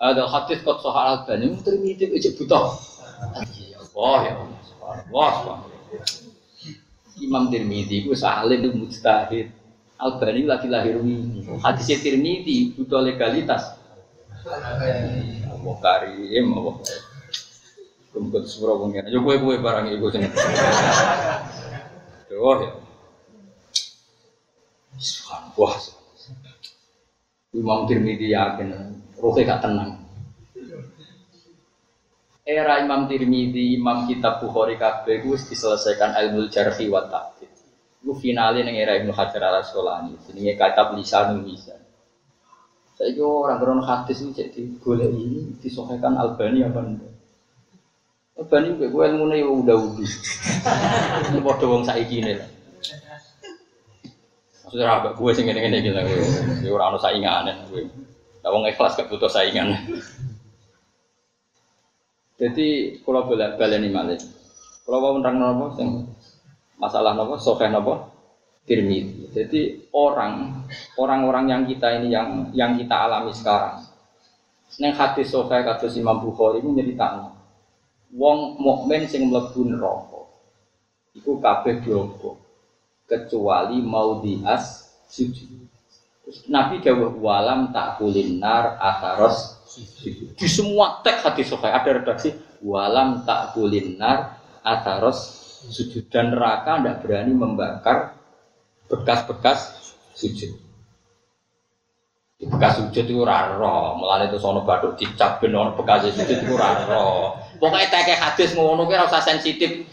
[0.00, 2.60] Ada hadis kok soal Albani Imam Tirmidzi aja buta.
[3.52, 4.32] Ya Allah ya
[5.12, 5.58] Allah.
[7.20, 9.52] Imam Tirmidzi ku saleh itu mujtahid.
[10.00, 11.44] Albani lagi lahir ini.
[11.60, 13.76] Hadis Tirmidzi butuh legalitas.
[15.52, 16.80] Allah karim, Allah.
[18.10, 19.06] Kumpul sepuro pengen.
[19.12, 20.26] Yo kue kue barang ibu sini.
[22.40, 22.72] Oh ya.
[25.60, 25.76] Wah.
[27.50, 29.90] Imam Tirmidzi yakin, rohnya gak tenang.
[32.50, 37.46] Era Imam Tirmidzi, Imam Kitab Bukhari kabeh wis diselesaikan ilmu jarhi wa ta'dil.
[38.00, 41.78] Iku finale ning era Ibnu Hajar Al Asqalani, jenenge kitab Lisanul Mizan.
[42.96, 47.12] Saiki orang berono hadis ini jadi boleh ini disohkan Albani apa enggak?
[48.40, 50.10] Albani gue gue ilmu nih udah udah.
[51.32, 52.48] Ini bodoh wong saiki ini lah.
[54.64, 55.12] Maksudnya?
[55.12, 56.24] Gue sing ngene ngene gitu gue.
[56.66, 57.84] Gue orang saingan gue.
[58.40, 59.76] Nah, wong ikhlas gak butuh saingan.
[62.40, 64.16] Jadi kalau boleh baleni malih.
[64.88, 65.76] Kalau mau menerang nopo
[66.80, 68.08] masalah nopo sokeh nopo
[68.64, 69.28] Tirmidzi.
[69.36, 69.60] Jadi
[69.92, 70.64] orang
[70.96, 73.84] orang-orang yang kita ini yang yang kita alami sekarang.
[74.80, 77.36] Neng hadis sokeh kados Imam Bukhari nyeritakno.
[78.16, 80.20] Wong mukmin sing mlebu neraka
[81.14, 82.40] iku kabeh diompo
[83.06, 85.69] kecuali mau dias sujud.
[86.46, 89.58] Nabi dawuh walam tak kulinar ataros
[90.34, 96.96] di semua teks hadis sahih ada redaksi walam tak kulinar ataros sujud dan neraka tidak
[97.04, 98.16] berani membakar
[98.88, 99.76] bekas-bekas
[100.16, 100.56] sujud.
[102.40, 107.36] Bekas sujud itu raro, malah itu sono baduk dicap ben ono bekas sujud itu raro.
[107.60, 109.84] Pokoknya teke hadis ngono kira usah sensitif.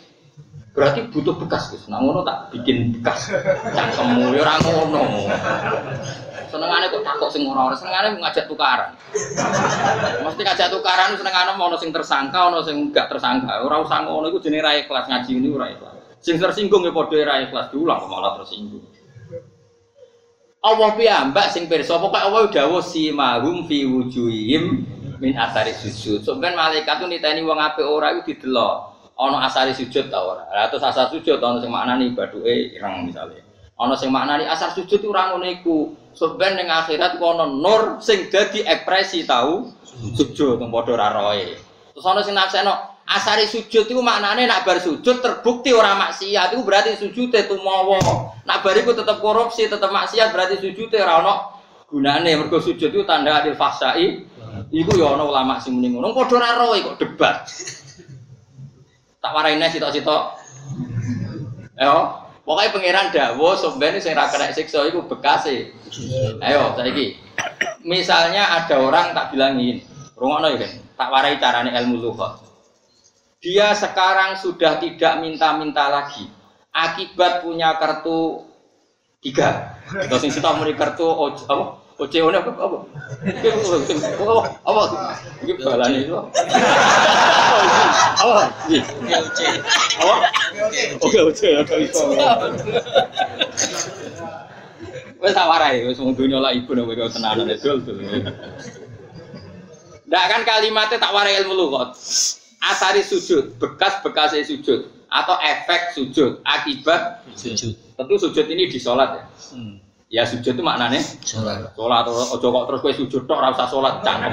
[0.72, 1.74] Berarti butuh bekas.
[1.92, 3.34] Nah ngono tak bikin bekas.
[3.76, 5.04] Cangkemmu ya ngono.
[6.48, 8.96] Senengane kok takok sing ora ora senengane ngajak tukaran.
[10.24, 13.68] Mesti ngajak tukaran senengane ono sing tersangka, ono sing enggak tersangka.
[13.68, 15.96] Ora usah ngono iku jenenge ra ikhlas ngaji ini ora ikhlas.
[16.24, 18.84] Sing tersinggung ya padha ra ikhlas diulang kok malah tersinggung.
[20.64, 24.84] Allah piyambak sing pirsa pokoke Allah dawuh si mahum fi wujuhim
[25.20, 26.24] min asari sujud.
[26.24, 28.98] Sampeyan malaikat tuh niteni wong apik ora iku didelok.
[29.18, 30.46] Ana asari sujud ta ora.
[30.54, 33.42] Lah terus asar sujud ana sing maknani baduke ireng misalnya.
[33.78, 36.07] Ana sing maknani asar sujud ora ngono iku.
[36.18, 39.70] Sampeyan ning akhirat ku ana nur sing dadi ekspresi tahu
[40.18, 41.54] sujud teng padha ra roe.
[41.94, 42.36] Terus ana sing
[43.08, 47.96] Asari sujud itu maknanya nak bar sujud terbukti orang maksiat itu berarti sujud itu mau
[48.44, 51.56] nak bar itu tetap korupsi tetap maksiat berarti sujud itu rano
[51.88, 52.36] gunane.
[52.36, 54.28] Mergo sujud itu tanda adil fasai
[54.68, 56.12] Iku ya ana ulama sing muni ngono.
[56.12, 57.48] Padha ora kok debat.
[59.24, 60.24] Tak waraine sitok-sitok.
[61.80, 65.76] Ayo, pokoknya pangeran dawo sebenarnya sing ra kena siksa iku bekase.
[66.40, 67.20] Ayo, saiki.
[67.84, 69.84] Misalnya ada orang tak bilangin,
[70.16, 72.40] rungokno ya tak warai carane ilmu lughat.
[73.44, 76.26] Dia sekarang sudah tidak minta-minta lagi.
[76.72, 78.48] Akibat punya kartu
[79.22, 79.78] tiga.
[79.92, 81.06] Terus sing kita muni kartu
[81.46, 81.87] apa?
[81.98, 82.52] OCO apa?
[82.54, 82.78] Apa?
[84.22, 84.36] Apa?
[84.70, 84.84] Apa?
[85.42, 86.14] Ini balane itu.
[88.22, 88.54] Apa?
[88.70, 88.80] Iki.
[89.98, 90.16] Apa?
[91.02, 91.50] Oke, oke,
[91.82, 92.06] iso.
[95.18, 97.98] Wes tak warai, wes lah ibu kowe tenanan dol dol.
[100.06, 101.98] Ndak kan kalimatnya tak warai ilmu lughat.
[102.62, 107.74] Asari sujud, bekas-bekas sujud atau efek sujud, akibat Sujud.
[107.98, 109.24] tentu sujud ini di sholat ya.
[109.56, 109.87] Hmm.
[110.08, 111.76] Ya sujud itu maknanya Sholat.
[111.76, 114.32] sholat ojo kok terus kowe sujud tok ora usah sholat cangkem.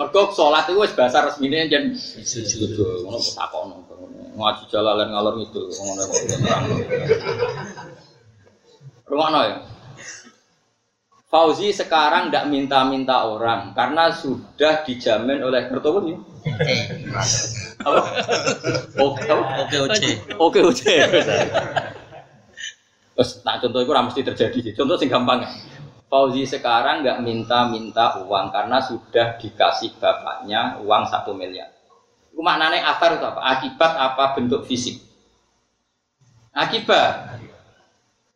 [0.00, 2.72] Mergo sholat itu wis bahasa resmine jen Sujud.
[3.04, 3.84] ngono takono.
[4.32, 6.64] Ngaji jalalan ngalor ngidul ngono kok terang.
[9.04, 9.56] Rumakno ya.
[11.30, 16.18] Fauzi sekarang tidak minta-minta orang karena sudah dijamin oleh Kertowo nih.
[17.84, 18.00] Apa?
[18.98, 19.30] Oke?
[19.62, 20.10] Oke, oke.
[20.40, 20.94] Oke, oke.
[23.20, 24.72] Terus tak contoh itu mesti terjadi sih.
[24.72, 25.44] Contoh sing gampang.
[26.08, 31.68] Fauzi sekarang nggak minta-minta uang karena sudah dikasih bapaknya uang satu miliar.
[32.32, 33.44] Itu maknanya asar itu apa?
[33.44, 35.04] Akibat apa bentuk fisik?
[36.56, 37.44] Akibat.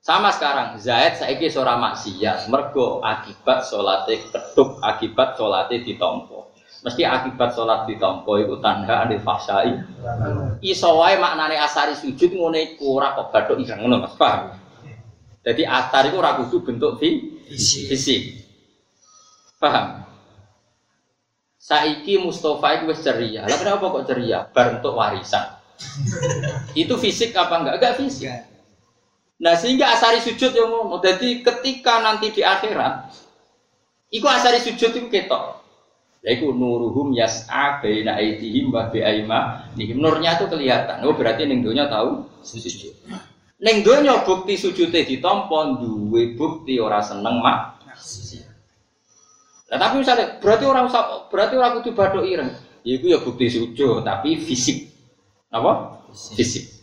[0.04, 6.52] Sama sekarang, Zaid saiki seorang maksiat, mergo akibat sholatnya keduk, akibat sholatnya ditompo.
[6.84, 9.80] Mesti akibat sholat ditompo itu tanda adil fasai.
[10.60, 14.63] Iso wae maknane asari sujud ngono iku ora kok ngono Mas, paham?
[15.44, 17.92] Jadi asar itu kudu bentuk fi Fisik.
[17.92, 18.22] fisik.
[19.60, 20.08] Paham?
[21.60, 23.44] Saiki Mustafa itu wis ceria.
[23.44, 24.48] Lah kenapa kok ceria?
[24.48, 25.60] Bar untuk warisan.
[26.80, 27.74] itu fisik apa enggak?
[27.80, 28.28] Enggak fisik.
[29.40, 31.00] Nah sehingga asari sujud yang ngono.
[31.00, 33.12] Jadi ketika nanti di akhirat,
[34.12, 35.64] iku asari sujud itu ketok.
[36.24, 40.00] Yaitu nuruhum yas'a baina aidihim wa bi aimanihim.
[40.00, 41.04] Nurnya itu kelihatan.
[41.04, 42.96] Oh berarti ning tahu sujud.
[43.62, 47.78] Ning donya bukti sujudnya ditampa duwe bukti ora seneng mak.
[49.70, 52.52] Nah, tapi misalnya berarti orang usah berarti orang kudu bathuk ireng.
[52.84, 54.92] Ya iku ya bukti sujud tapi fisik.
[55.48, 56.02] Apa?
[56.12, 56.74] Fisik.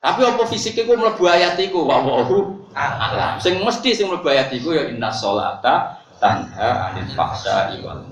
[0.00, 3.38] Tapi apa fisik iku mlebu ayat iku wa wahu alam.
[3.38, 8.02] Sing mesti sing mlebu ayat iku ya inna sholata tanha anil fahsya'i wal.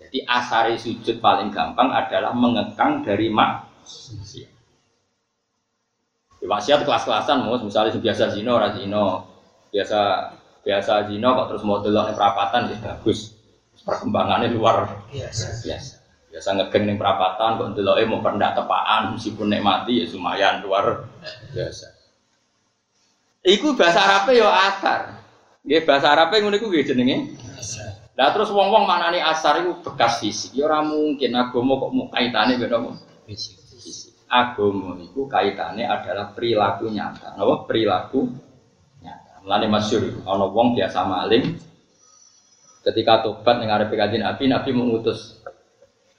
[0.00, 4.55] Jadi asari sujud paling gampang adalah mengekang dari maksiat.
[6.46, 9.26] Ya, Maksiat kelas-kelasan mus, misalnya biasa zina ora zina,
[9.74, 10.30] biasa
[10.62, 13.34] biasa zina kok terus mau delok ning perapatan ya bagus.
[13.82, 15.66] Perkembangannya luar Biasa.
[15.66, 15.94] biasa.
[16.30, 21.02] Biasa ngegeng ning perapatan kok ndeloke mau pendak tepaan meskipun nek mati ya lumayan luar
[21.50, 21.86] biasa.
[23.42, 25.00] Iku bahasa Arabe ya asar.
[25.66, 27.34] Nggih bahasa Arabe ngono iku nggih jenenge.
[28.14, 30.54] Lah terus wong-wong maknane asar iku bekas fisik.
[30.54, 32.90] Ya ora mungkin agama kok mau kaitane mbek napa?
[33.26, 33.54] Fisik.
[33.82, 34.15] Fisik.
[34.26, 37.38] Agama iku kaitane adalah perilaku nyata.
[37.66, 38.26] Perilaku
[39.02, 39.46] nyata.
[39.46, 41.56] Mulane masyhur ana wong biasa maling
[42.86, 45.42] ketika tobat ning arepe kanjeng Nabi, Nabi mengutus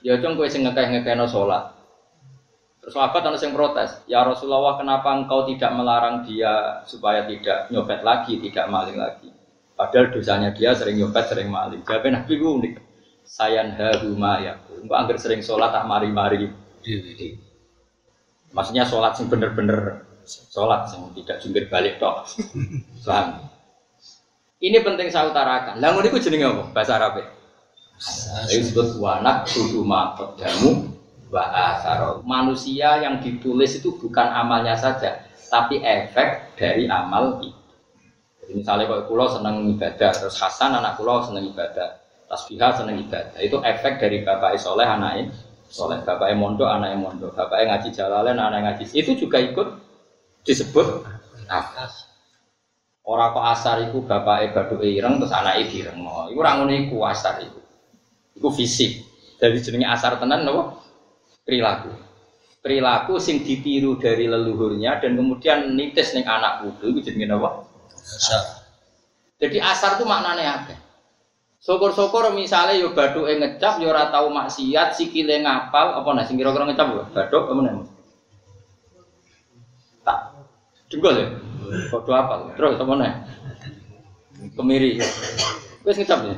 [0.05, 1.73] Ya cung kowe sing ngekeh-ngekehno salat.
[2.79, 8.05] Terus sahabat ana sing protes, "Ya Rasulullah, kenapa engkau tidak melarang dia supaya tidak nyopet
[8.05, 9.33] lagi, tidak maling lagi?"
[9.73, 11.81] Padahal dosanya dia sering nyopet, sering maling.
[11.83, 12.73] Jawabnya Nabi unik.
[13.27, 14.55] Sayan haruma ya.
[14.71, 16.47] Engkau anggar sering sholat tak mari-mari.
[18.55, 22.27] Maksudnya sholat sing bener-bener sholat sing tidak jungkir balik tok.
[23.07, 23.47] Paham?
[24.57, 25.77] Ini penting saya utarakan.
[25.77, 26.63] Lah ngono iku jenenge apa?
[26.73, 27.21] Bahasa Arab.
[28.49, 29.85] Itu disebut wanak kudu
[30.37, 30.97] jamu
[31.29, 31.43] wa
[31.73, 32.21] asaro.
[32.25, 37.57] Manusia yang ditulis itu bukan amalnya saja, tapi efek dari amal itu.
[38.41, 41.99] Jadi misalnya kalau pulau seneng ibadah, terus Hasan anak pulau seneng ibadah,
[42.31, 43.37] Tasbihah seneng ibadah.
[43.43, 45.33] Itu efek dari bapak soleh anaknya
[45.67, 48.83] soleh, bapak mondok anaknya mondok, bapak ngaji jalalen anaknya ngaji.
[48.95, 49.67] Itu juga ikut
[50.47, 50.87] disebut
[51.51, 51.87] apa?
[53.07, 56.03] Orang kok asar iku bapak baduk ireng terus anaknya direng.
[56.31, 57.59] Iku orang ngono iku asar iku.
[58.35, 58.99] Iku fisik.
[59.39, 60.83] Jadi jenenge asar tenan nopo?
[61.47, 61.91] Perilaku.
[62.59, 67.63] Perilaku sing ditiru dari leluhurnya dan kemudian nitis ning anak putu iku jenenge nopo?
[67.95, 68.67] Asar.
[69.39, 70.86] Jadi asar itu maknanya apa?
[71.67, 76.63] Syukur-syukur misalnya yo bathuke ngecap yo ora tau maksiat, sikile ngapal apa nah sing kira-kira
[76.63, 77.73] ngecap yo bathuk apa meneh.
[80.07, 80.19] Tak.
[80.87, 81.27] Dengkul ya.
[81.91, 82.39] Padha apal.
[82.55, 83.13] Terus apa meneh?
[84.55, 85.03] Kemiri.
[85.83, 86.35] Wis ngecap ya.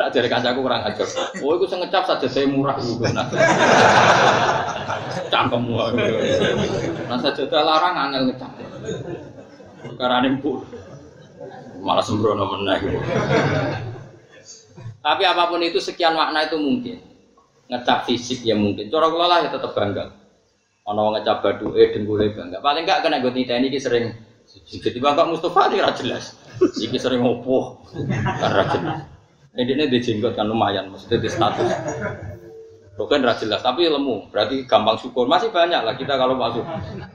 [0.00, 1.08] Nak dari kancaku kurang ajar.
[1.44, 3.04] Oh, iku sing ngecap saja saya murah iku.
[3.04, 3.28] Nah.
[5.28, 5.76] Cangkemmu.
[7.04, 8.48] Nah saja larang angel ngecap.
[9.84, 10.64] Perkara pun
[11.80, 12.78] malah sembrono meneh.
[15.00, 17.00] Tapi apa pun itu sekian makna itu mungkin.
[17.72, 18.92] Ngecap fisik ya mungkin.
[18.92, 20.12] Cara kula lah ya tetep bangga.
[20.84, 22.60] Ana wong ngecap baduke dengkule bangga.
[22.60, 24.12] Paling enggak kena gue titeni iki sering
[24.50, 26.34] jadi Bapak Mustafa ini jelas.
[26.58, 27.86] Iki sering ngopo.
[27.90, 29.00] Kan jelas.
[29.50, 31.70] Ini dia kan lumayan, maksudnya di status.
[33.00, 34.28] Bukan ra jelas, tapi lemu.
[34.28, 35.24] Berarti gampang syukur.
[35.24, 36.60] Masih banyak lah kita kalau masuk.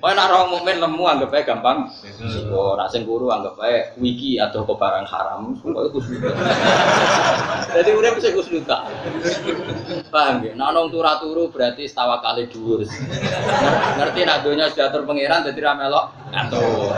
[0.01, 1.85] Oh, nak orang mukmin lemu anggap aja gampang
[2.25, 2.73] syukur.
[2.73, 5.53] Nak guru anggap aja wiki atau ke barang haram.
[5.61, 6.01] Semua itu.
[7.69, 8.89] Jadi udah bisa kusnuta.
[10.09, 10.57] Paham ya?
[10.57, 12.81] Nak nong turu turu berarti setawa kali dhuwur.
[14.01, 16.97] Ngerti nak dunia sudah terpengiran jadi ramelok ngatur.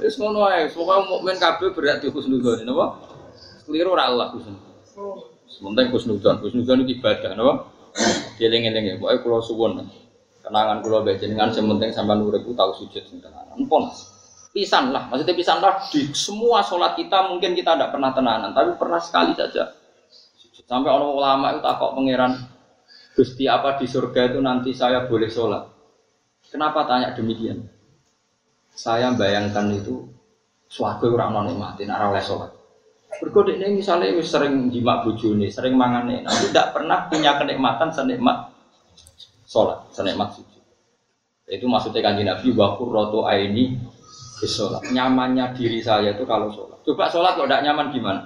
[0.00, 2.96] Wis ngono ae, pokoke mukmin kabeh berarti husnudzon, napa?
[3.68, 5.27] Keliru ora Allah husnudzon.
[5.48, 7.72] Sementara kusnudon, kusnudon itu ibadah, no?
[8.36, 9.72] Dieling-eling ya, pokoknya kalau suwon,
[10.44, 11.02] kenangan kalau
[11.50, 13.58] sementing sampai nurut itu tahu sujud sing tenanan.
[13.58, 13.90] Empon,
[14.54, 18.76] pisan lah, maksudnya pisan lah di semua sholat kita mungkin kita tidak pernah tenanan, tapi
[18.78, 19.74] pernah sekali saja.
[20.68, 22.32] Sampai orang ulama itu takut pangeran,
[23.16, 25.64] Gusti apa di surga itu nanti saya boleh sholat.
[26.52, 27.64] Kenapa tanya demikian?
[28.76, 30.06] Saya bayangkan itu
[30.68, 32.52] suatu orang non nikmati, nak oleh sholat.
[33.08, 38.52] Berkode ini misalnya sering jimak bujuni, sering mangane, tapi tidak pernah punya kenikmatan senikmat
[39.48, 40.62] sholat, senikmat sujud.
[41.48, 43.80] Itu maksudnya kan Nabi wakur roto aini
[44.44, 44.92] sholat.
[44.92, 46.84] Nyamannya diri saya itu kalau sholat.
[46.84, 48.20] Coba sholat kalau tidak nyaman gimana?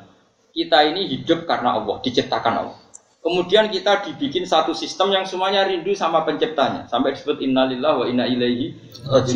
[0.53, 2.79] Kita ini hidup karena Allah, diciptakan Allah.
[3.23, 6.91] Kemudian kita dibikin satu sistem yang semuanya rindu sama penciptanya.
[6.91, 8.75] Sampai disebut innalillah wa inna ilaihi.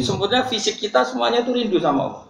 [0.03, 2.23] Sebetulnya fisik kita semuanya itu rindu sama Allah.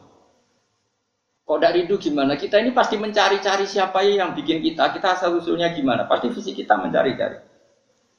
[1.47, 2.34] Kok dari rindu gimana?
[2.34, 4.90] Kita ini pasti mencari-cari siapa yang bikin kita.
[4.90, 6.03] Kita asal usulnya gimana?
[6.11, 7.38] Pasti visi kita mencari-cari.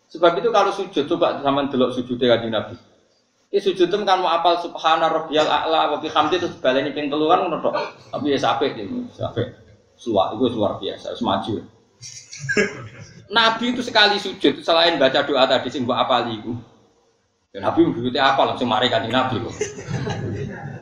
[0.08, 2.80] Sebab itu kalau sujud coba sama delok sujud dari Nabi.
[3.52, 7.28] Ini sujud itu kan mau apal subhana rabbiyal a'la wa bihamdi terus baleni ping telu
[7.28, 7.60] kan ngono
[8.12, 8.84] Tapi ya sampai iki,
[9.16, 9.44] sampai
[10.00, 11.64] itu luar biasa, semaju.
[13.28, 16.56] Nabi itu sekali sujud selain baca doa tadi sing mbok apali iku.
[17.52, 19.56] Ya, Nabi begitu apa langsung mari kanjeng Nabi kok.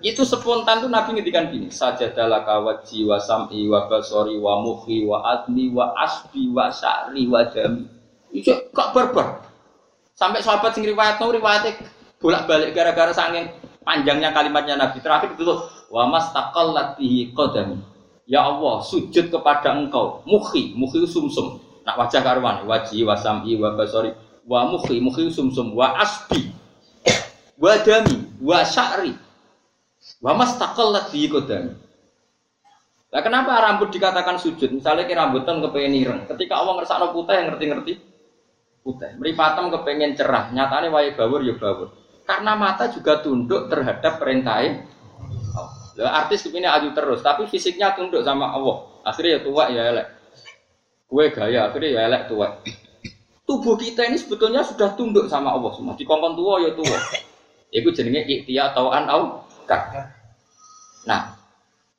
[0.05, 5.01] Itu spontan tuh Nabi ngedikan gini, saja dalam kawat jiwa sam'i wa basori wa muhi
[5.07, 7.89] wa admi wa asbi wa sa'ri wa dami.
[8.29, 9.41] Itu kok berber.
[10.15, 11.75] Sampai sahabat sing riwayat no riwayatnya
[12.21, 13.51] bolak-balik gara-gara saking
[13.83, 17.81] panjangnya kalimatnya Nabi terakhir itu tuh wa mastaqallat bihi qadami.
[18.25, 20.25] Ya Allah, sujud kepada Engkau.
[20.25, 21.61] Muhi, muhi sumsum.
[21.85, 24.09] Nak wajah karwan, wajhi wa sam'i wa basori
[24.45, 26.53] wa muhi, muhi sumsum wa asbi
[27.55, 29.24] wa dami wa sa'ri
[30.25, 31.85] Wa mastaqallat bi qadami.
[33.13, 34.73] Nah, kenapa rambut dikatakan sujud?
[34.73, 36.21] Misalnya kira rambutan kepengen ireng.
[36.25, 37.93] Ketika Allah ngersakno putih yang ngerti-ngerti
[38.81, 39.11] putih.
[39.21, 40.49] Meripatem kepengen cerah.
[40.49, 41.93] Nyatanya wae bawur ya bawur.
[42.25, 44.61] Karena mata juga tunduk terhadap perintah
[45.95, 48.83] Lah artis kepini aju terus, tapi fisiknya tunduk sama Allah.
[49.07, 50.07] Akhirnya ya tua ya elek.
[51.07, 52.59] Kue gaya akhirnya ya elek tua.
[53.47, 55.95] Tubuh kita ini sebetulnya sudah tunduk sama Allah semua.
[55.95, 56.99] Di kongkong tua ya tua.
[57.71, 59.39] Itu jenenge ikhtiar tauan Allah.
[61.05, 61.37] Nah,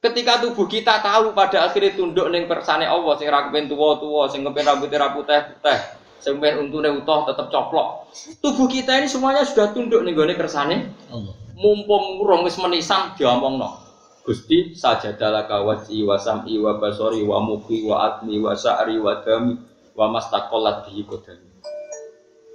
[0.02, 4.42] ketika tubuh kita tahu pada akhirnya tunduk neng persane Allah sing ra kepen tuwa-tuwa, sing
[4.42, 5.78] kepen rambutnya ra putih-putih,
[6.18, 8.10] sing kepen untune utuh tetap coplok.
[8.42, 11.34] Tubuh kita ini semuanya sudah tunduk ning gone kersane Allah.
[11.56, 13.86] Mumpung urung wis menisan diomongno.
[14.26, 19.54] Gusti sajadalah kawaji wa sam'i wa basori wa muki wa admi wa sa'ri wa dami
[19.94, 21.46] wa mastaqallat bihi qadami.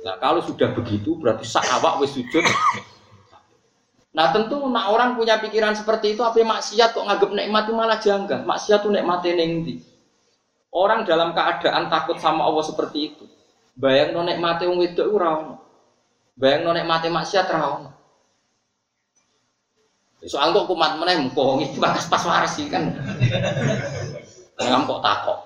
[0.03, 2.43] Nah, kalau sudah begitu berarti sak awak wis sujud
[4.12, 7.99] Nah tentu nak orang punya pikiran seperti itu, apa maksiat kok nganggep nikmat itu malah
[7.99, 8.43] janggal.
[8.43, 9.76] Maksiat itu nikmatnya nengdi.
[10.72, 13.24] Orang dalam keadaan takut sama Allah seperti itu.
[13.76, 15.55] Bayang nonek mati wong wedok ora.
[16.36, 17.89] Bayang nonek mati maksiat ora ono.
[20.28, 22.93] Soal kok kumat meneh mumpung iki pas pas waras sih kan.
[24.59, 25.39] Ngam kok takok.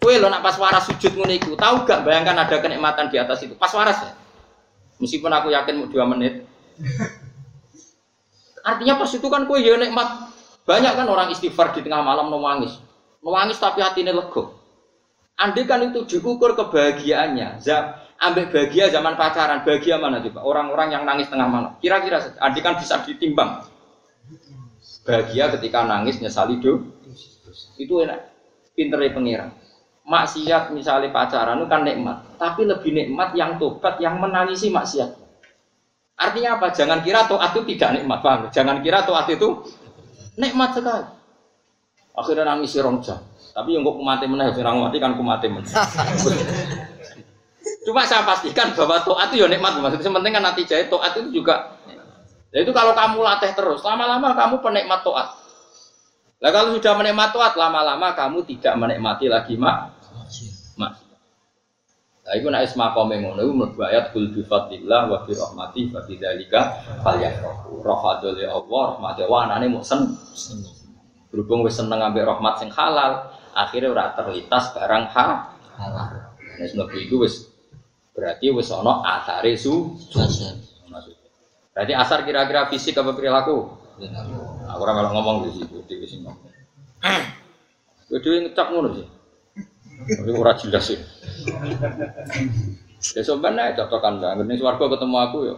[0.00, 3.44] Kue lo nak pas waras sujud ngono iku, tahu gak bayangkan ada kenikmatan di atas
[3.44, 3.52] itu.
[3.52, 4.12] Pas waras ya.
[4.96, 6.44] Meskipun aku yakin mau dua menit.
[8.60, 10.30] Artinya pas itu kan kue ya nikmat.
[10.68, 12.76] Banyak kan orang istighfar di tengah malam nangis.
[13.24, 14.60] Nangis tapi hatinya lego.
[15.40, 17.64] Andai kan itu diukur kebahagiaannya,
[18.20, 20.44] ambek bahagia zaman pacaran, bahagia mana coba?
[20.44, 21.72] Orang-orang yang nangis tengah malam.
[21.80, 23.64] Kira-kira, andai kan bisa ditimbang.
[25.08, 26.84] Bahagia ketika nangis nyesali do.
[27.80, 28.20] Itu enak.
[28.76, 29.50] Pinternya pengiran.
[30.04, 35.19] Maksiat misalnya pacaran itu kan nikmat, tapi lebih nikmat yang tobat yang menangisi maksiat.
[36.20, 36.68] Artinya apa?
[36.76, 38.52] Jangan kira toat itu tidak nikmat, paham?
[38.52, 39.64] Jangan kira toat itu
[40.36, 41.08] nikmat sekali.
[42.12, 43.16] Akhirnya nangis rong jam.
[43.56, 45.72] Tapi yang kok kumati meneh, sing mati kan kumati meneh.
[47.88, 49.80] Cuma saya pastikan bahwa toat itu ya nikmat.
[49.80, 51.80] Maksudnya yang penting kan nanti jahit toat itu juga.
[52.50, 55.28] Nah itu kalau kamu latih terus, lama-lama kamu penikmat toat.
[56.40, 59.96] Lah kalau sudah menikmati toat, lama-lama kamu tidak menikmati lagi mak.
[60.76, 60.92] mak.
[62.30, 65.90] Nah itu nak isma kome ngono itu mlebu ayat kul bi fadlillah wa bi rahmati
[65.90, 67.82] fa bi dzalika falyafrahu.
[67.82, 70.14] Rahmatul Allah, rahmate wa anane mau sen.
[71.34, 75.26] Berhubung wis seneng ambek rahmat sing halal, akhirnya ora terlintas barang ha
[75.74, 76.10] Halal.
[76.38, 77.50] Nah, sebab itu wis
[78.14, 79.98] berarti wis ana asare su.
[81.74, 83.74] Berarti asar kira-kira fisik apa perilaku?
[84.70, 86.30] Aku ora ngomong di situ, di sini
[88.22, 89.06] dhewe ngecap ngono sih.
[90.00, 90.98] Tapi ora jelas sih.
[93.16, 94.36] Ya sampean ae cocokan lah.
[94.36, 95.56] Ngene swarga ketemu aku ya.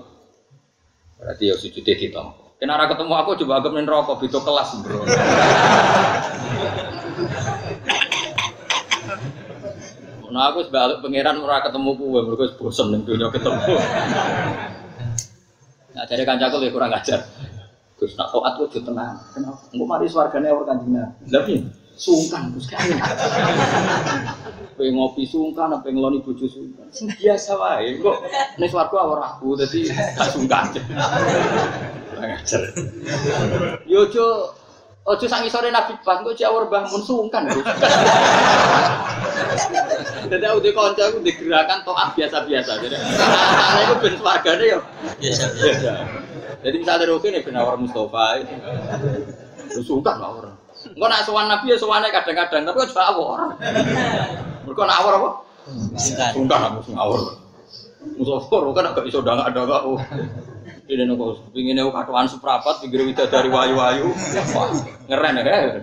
[1.23, 2.59] Berarti ya sujude ditampa.
[2.63, 5.03] Kena ora ketemu aku coba anggap ning rokok beda kelas, Bro.
[10.33, 11.91] Nah aku sebalik pangeran ora ketemu
[12.23, 13.77] mergo wis bosen ning dunya ketemu.
[15.93, 17.21] Nah dari kancaku lebih kurang ajar.
[18.01, 19.19] Gus nak taat kudu tenang.
[19.35, 19.61] Kenapa?
[19.75, 20.91] Engko mari swargane ora kanjeng
[21.29, 21.55] Nabi.
[22.03, 22.11] Lah?
[22.11, 22.99] Sungkan Gus kaya.
[24.75, 26.91] Kowe ngopi sungkan apa ngeloni bojo sungkan.
[26.91, 28.03] Sing biasa wae.
[28.03, 28.17] Kok
[28.59, 30.75] ning swarga ora aku dadi gak sungkan.
[30.75, 32.61] Kurang ajar.
[33.87, 34.51] Yo ojo
[35.07, 37.47] ojo sak ngisore Nabi pas kok jawur Mbah mun sungkan.
[37.55, 37.63] Gus.
[40.27, 42.83] Jadi aku di konco aku digerakan toat biasa-biasa.
[42.83, 44.81] Jadi ana iku ben swargane yo
[45.23, 45.45] Biasa.
[45.55, 45.93] Biasa.
[46.63, 48.55] Jadi misalnya Rofi nih benar Mustafa itu,
[49.75, 50.62] lu suka nggak orang?
[50.93, 53.57] Enggak nak sowan Nabi ya sowannya kadang-kadang, tapi kok awor.
[54.69, 55.31] Mereka nak awor apa?
[55.97, 57.21] Suka nak musuh awor.
[58.19, 59.83] Mustafa lu kan agak nggak ada kok.
[60.91, 64.13] Ini nopo pingin aku katuan seprapat, pikir kita dari wayu-wayu,
[65.09, 65.81] ngeren ya.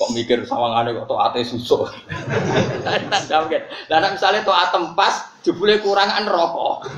[0.00, 1.84] Kok mikir sawangane kok toate susuk.
[2.80, 3.62] Nah, mungkin.
[3.92, 6.88] Lah nek misale toat tempas, jebule kurangan rokok.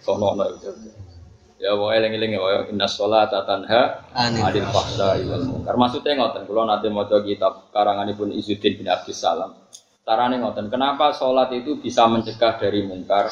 [0.00, 0.48] Sono ana.
[1.66, 5.74] Ya wae eling-eling ya inna sholata tanha Anil fahsai wal munkar.
[5.74, 9.50] Maksudnya ngoten, kula nate maca kitab karanganipun Izzuddin bin Abdus Salam.
[10.06, 13.26] Carane ngoten, kenapa sholat itu bisa mencegah dari mungkar?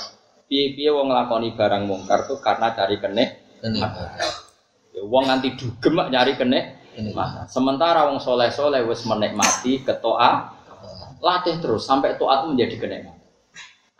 [0.50, 4.06] Piye-piye wong nglakoni barang mungkar tuh karena cari Kenikmatan.
[4.90, 6.34] Ya, wong nganti dugem mak nyari.
[6.34, 7.46] Kenikmatan.
[7.46, 10.50] Sementara wong soleh-soleh wis menikmati ketoa,
[11.22, 13.13] latih terus sampai toat menjadi kenikmatan.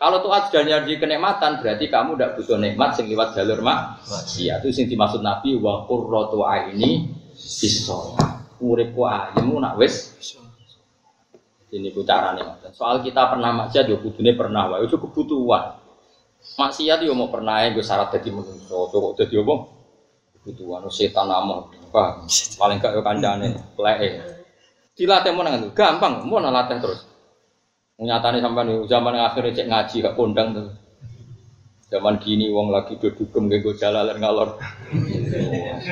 [0.05, 4.05] Kalau toat sudah jadi kenikmatan berarti kamu tidak butuh nikmat sing liwat jalur mak.
[4.37, 8.13] Iya, itu sing dimaksud Nabi wa qurratu aini bisa.
[8.61, 10.13] Uripku ayemu nak wis
[11.73, 12.69] ini ku carane ngoten.
[12.69, 15.81] Soal kita pernah maksiat yo kudune pernah wae, itu kebutuhan.
[16.53, 19.55] Maksiat yo mau pernah gue syarat dadi menungso, kok dadi apa?
[20.37, 21.65] Kebutuhan setan amon.
[22.61, 24.21] Paling gak yo kancane pleke.
[24.93, 27.14] Dilatih mau nang gampang, mau latih terus.
[27.95, 30.67] Nyatane sampean yo zaman akhir cek ngaji gak kondang tuh.
[31.87, 34.59] Zaman gini wong lagi do dugem nggo jalalan ngalor.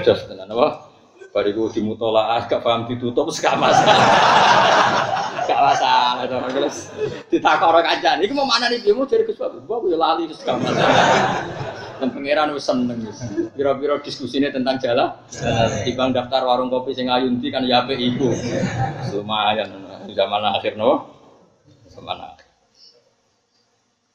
[0.03, 0.83] Jos tenan apa?
[1.31, 3.55] Bariku dimutolaah gak paham ditutup gak.
[5.47, 6.35] Gak masalah to.
[6.51, 6.91] Terus
[7.31, 8.27] ditakok kancane.
[8.27, 9.63] Iki mau mana nih piye dari Gus Babu?
[9.63, 11.39] Babu ya lali wis gak masalah.
[12.03, 13.23] Dan pangeran wis seneng wis.
[13.55, 15.07] Pira-pira diskusine tentang jalan.
[15.87, 18.27] Dibang daftar warung kopi sing ayunti kan ya apik iku.
[19.15, 19.71] Lumayan
[20.03, 21.22] di zaman akhir no.
[21.97, 22.47] Akhir.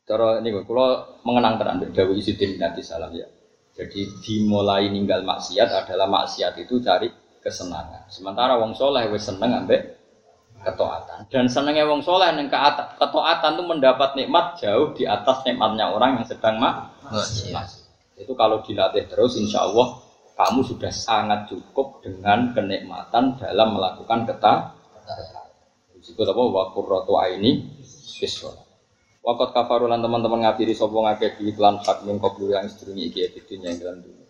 [0.08, 3.28] Cara ini kalau mengenang tenan Dawi Izzuddin Abdus Salam ya.
[3.78, 8.10] Jadi dimulai ninggal maksiat adalah maksiat itu cari kesenangan.
[8.10, 9.94] Sementara wong soleh wis seneng ambek
[10.64, 11.30] ketaatan.
[11.30, 16.26] Dan senengnya wong soleh yang ketaatan itu mendapat nikmat jauh di atas nikmatnya orang yang
[16.26, 16.90] sedang mak.
[17.06, 17.68] Maksiat.
[18.18, 20.02] Itu kalau dilatih terus, insya Allah
[20.34, 24.74] kamu sudah sangat cukup dengan kenikmatan dalam melakukan keta.
[26.08, 26.40] Disebut apa?
[26.40, 27.68] Wakur rotu ini
[28.16, 28.56] biswa.
[29.20, 33.68] Wakot kafarulan teman-teman ngafiri sopo ngake di iklan hak min qablu yang sedurungi iki edidinya
[33.68, 34.24] yang dalam dunia.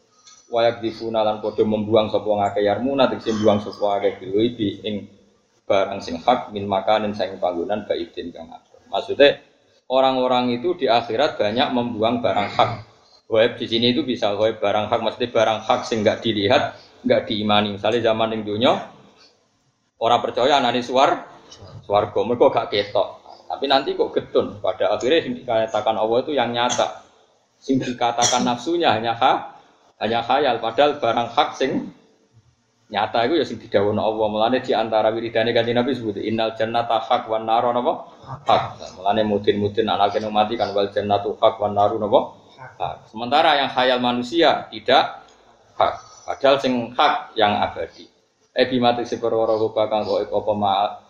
[0.51, 5.07] Wayak difuna lan podo membuang sopo ngake yarmuna tegese buang sopo ngake bilui bi ing
[5.71, 8.83] barang sing hak min makanin sing panggonan baidin kang atur.
[8.91, 9.39] Maksudnya
[9.87, 12.71] orang-orang itu di akhirat banyak membuang barang hak.
[13.31, 16.75] Web di sini itu bisa web barang hak, maksudnya barang hak sing nggak dilihat,
[17.07, 17.79] nggak diimani.
[17.79, 18.73] Misalnya zaman yang dunia
[20.03, 21.38] orang percaya anani suar,
[21.89, 23.09] suarga mereka gak ketok.
[23.49, 24.61] Tapi nanti kok getun.
[24.61, 27.01] Pada akhirnya yang dikatakan Allah itu yang nyata.
[27.57, 29.57] Sing dikatakan nafsunya hanya ha,
[29.99, 31.91] hanya khayal padahal barang hak sing
[32.93, 34.27] nyata itu ya sing didhawuhna Allah.
[34.29, 37.93] Mulane di antara wiridane kanjeng Nabi sebut innal jannata hak wan naro napa?
[38.45, 38.63] Hak.
[39.01, 42.37] Mulane mudin-mudin anak kena mati kan wal jannatu hak wan naru napa?
[42.77, 43.09] Hak.
[43.09, 45.25] Sementara yang khayal manusia tidak
[45.81, 46.05] hak.
[46.29, 48.05] Padahal sing hak yang abadi.
[48.53, 50.53] Eh bimati si perwara goba kang kok apa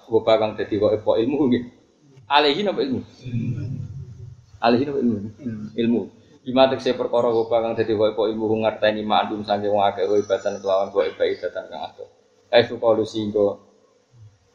[0.08, 1.64] goba kang dadi kok apa ilmu nggih.
[2.28, 3.00] Alaihi napa ilmu?
[4.58, 5.16] Alaihi napa ilmu?
[5.76, 6.00] Ilmu.
[6.42, 10.88] Bimati si perkara goba kang dadi kok apa ilmu ngerteni wong akeh kowe basan kelawan
[10.88, 12.08] kok ibadatan kang adoh.
[12.48, 13.68] Eh sukalu singgo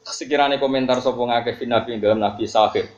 [0.03, 2.89] sekiranya komentar sapa ngakeh fi nabi dalam nabi sahir.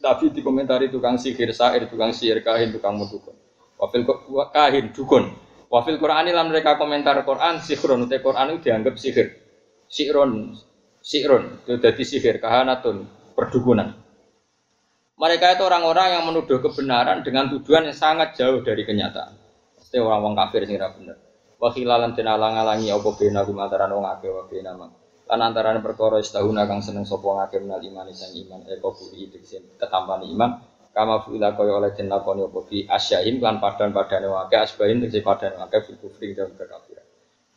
[0.00, 3.36] Nabi dikomentari tukang sihir, sahir, tukang sihir, kahin, tukang mudukun.
[3.76, 4.08] Wafil
[4.48, 5.28] kahin, dukun.
[5.68, 9.36] Wafil Quran lan mereka komentar Quran sihron, te Quran itu dianggap sihir.
[9.92, 10.56] Sihron,
[11.00, 13.96] sihron, itu jadi sihir, kahanatun, perdukunan.
[15.20, 19.36] Mereka itu orang-orang yang menuduh kebenaran dengan tujuan yang sangat jauh dari kenyataan.
[19.76, 21.20] Pasti orang-orang kafir sing ra bener.
[21.60, 24.96] Wa khilalan den alang-alangi apa bena gumantaran wong akeh wa bena mang.
[25.28, 29.62] Lan antarané perkara istahuna kang seneng sapa ngake menal iman sang iman e kabuli tegese
[29.76, 30.58] ketampane iman
[30.90, 35.54] kama fuila kaya oleh den lakoni apa bi asyahin lan padan-padane wake asbahin tegese padan
[35.60, 36.99] wake fil kufri dalam kekafiran.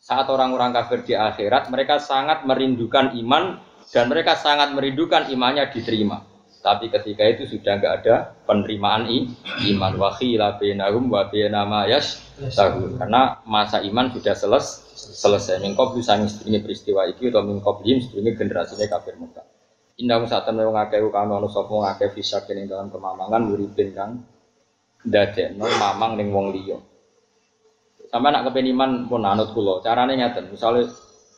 [0.03, 3.55] Saat orang-orang kafir di akhirat mereka sangat merindukan iman
[3.87, 6.27] dan mereka sangat merindukan imannya diterima.
[6.59, 9.31] Tapi ketika itu sudah nggak ada penerimaan i,
[9.71, 12.99] iman wakhila bainahum wa baina ma yashtahun.
[12.99, 15.63] Karena masa iman sudah seles, selesai.
[15.63, 19.43] Mingkob bisa ini peristiwa itu atau mingkob ini generasinya kafir muka.
[20.03, 20.67] Indah saat temen
[21.15, 24.11] kang ono sapa wong akeh bisa kene dalam kemamangan muridin kang
[25.07, 26.75] ndadekno mamang ning wong liya.
[28.13, 29.81] Sampai nak kepen iman pun anut kula.
[29.81, 30.85] Carane ngeten, misale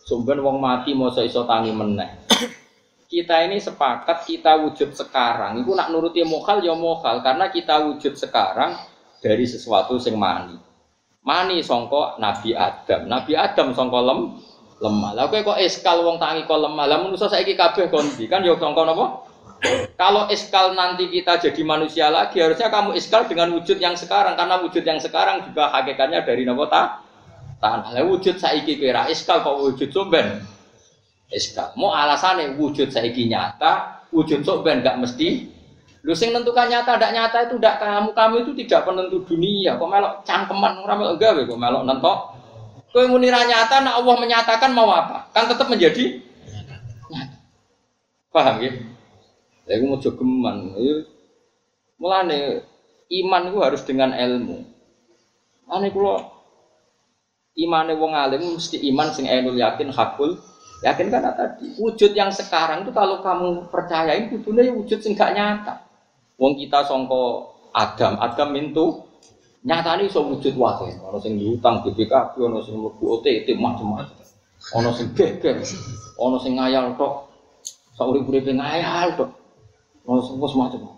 [0.04, 2.28] sumben wong mati masa iso tangi meneh.
[3.08, 5.56] Kita ini sepakat kita wujud sekarang.
[5.64, 8.76] Iku nak nuruti mokal ya mokal karena kita wujud sekarang
[9.24, 10.60] dari sesuatu sing mani.
[11.24, 13.08] Mani songko Nabi Adam.
[13.08, 14.20] Nabi Adam songko lem
[14.84, 15.16] lemah.
[15.16, 16.92] Lah kok eskal wong tangi kok lemah.
[16.92, 19.32] Lah manusa saiki kabeh kondi kan ya sangka napa?
[19.96, 24.60] Kalau eskal nanti kita jadi manusia lagi harusnya kamu eskal dengan wujud yang sekarang karena
[24.60, 26.84] wujud yang sekarang juga hakikatnya dari napa ta?
[27.64, 27.96] Tanah.
[28.04, 30.44] Wujud saiki kira eskal kok wujud somben.
[31.32, 31.74] Eskal.
[31.80, 35.56] Mau alasannya wujud saiki nyata, wujud somben enggak mesti
[36.06, 39.74] Lu sing nentukan nyata ndak nyata itu ndak kamu, kamu itu tidak penentu dunia.
[39.82, 42.20] Kok melok cangkeman ora melok gawe kok melok nentok
[42.94, 45.28] Kowe muni nyata, nak Allah menyatakan mau apa?
[45.36, 46.24] Kan tetap menjadi
[47.12, 47.38] nyata.
[48.32, 48.72] Paham ya?
[49.66, 50.78] Ya mau jogeman.
[51.98, 52.66] Mulane
[53.10, 54.62] iman itu harus dengan ilmu.
[55.66, 56.22] Ane kula
[57.58, 60.38] imane wong alim mesti iman sing ainul yakin hakul
[60.84, 65.82] yakin karena tadi wujud yang sekarang itu kalau kamu percayain kudune wujud sing gak nyata.
[66.38, 69.06] Wong kita songko Adam, Adam itu
[69.66, 70.94] Nyatane iso wujud wae.
[71.02, 74.14] Ana sing diutang BPKB, ana sing mlebu OTT macam-macam.
[74.78, 75.58] Ana sing geger,
[76.22, 77.34] ana sing ngayal tok.
[77.98, 79.34] Saurip-uripe ngayal tok.
[80.06, 80.96] Ana sing macam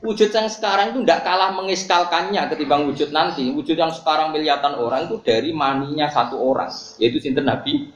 [0.00, 3.44] Wujud yang sekarang itu tidak kalah mengiskalkannya ketimbang wujud nanti.
[3.52, 7.92] Wujud yang sekarang miliatan orang itu dari maninya satu orang, yaitu sinten Nabi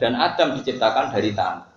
[0.00, 1.68] dan Adam diciptakan dari tanah.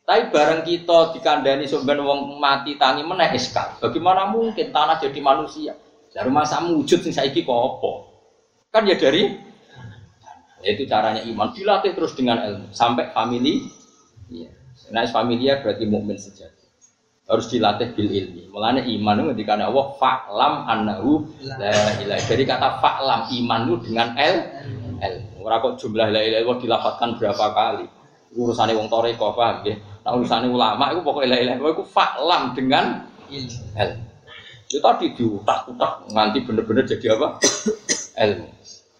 [0.00, 3.76] Tapi bareng kita dikandani sumber wong mati tangi meneh iskal.
[3.84, 5.76] Bagaimana mungkin tanah jadi manusia?
[6.08, 7.44] Dari masa wujud sing saiki?
[7.44, 9.28] Kan ya dari
[10.64, 13.68] itu caranya iman dilatih terus dengan ilmu sampai family.
[14.32, 14.50] Iya.
[14.88, 16.55] Nah, familia berarti mukmin sejati.
[17.26, 18.46] Harus dilatih bil ilmi.
[18.54, 22.22] Mulanya iman itu ketika Allah fa'lam annahu la ilaha.
[22.22, 24.36] Jadi kata fa'lam iman itu dengan l
[25.02, 25.14] l.
[25.42, 27.86] Ora kok jumlah la ilaha dilafatkan berapa kali.
[28.38, 29.76] Urusannya wong toreko paham nggih.
[30.06, 33.10] Nah urusannya ulama itu pokoknya la ilaha itu fa'lam dengan
[33.74, 33.90] l.
[34.66, 37.38] Itu tadi diutak-utak nganti bener-bener jadi apa?
[38.16, 38.48] Ilmu.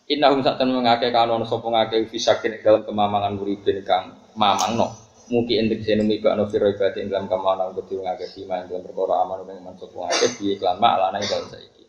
[0.06, 4.78] Innahum sa'tan mengake kanon sapa ngake fisakin dalam kemamangan muridin kang mamang
[5.26, 5.42] no.
[5.42, 8.86] Mugi entek senumi ba no firo ibadi ing dalam kemamangan kudu ngake sima ing dalam
[8.86, 11.84] perkara aman ing man sapa ngake bi iklan mak lana ing dalam saiki.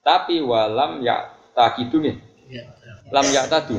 [0.00, 2.16] Tapi walam ya takidu nih.
[3.12, 3.76] Lam ya tadu.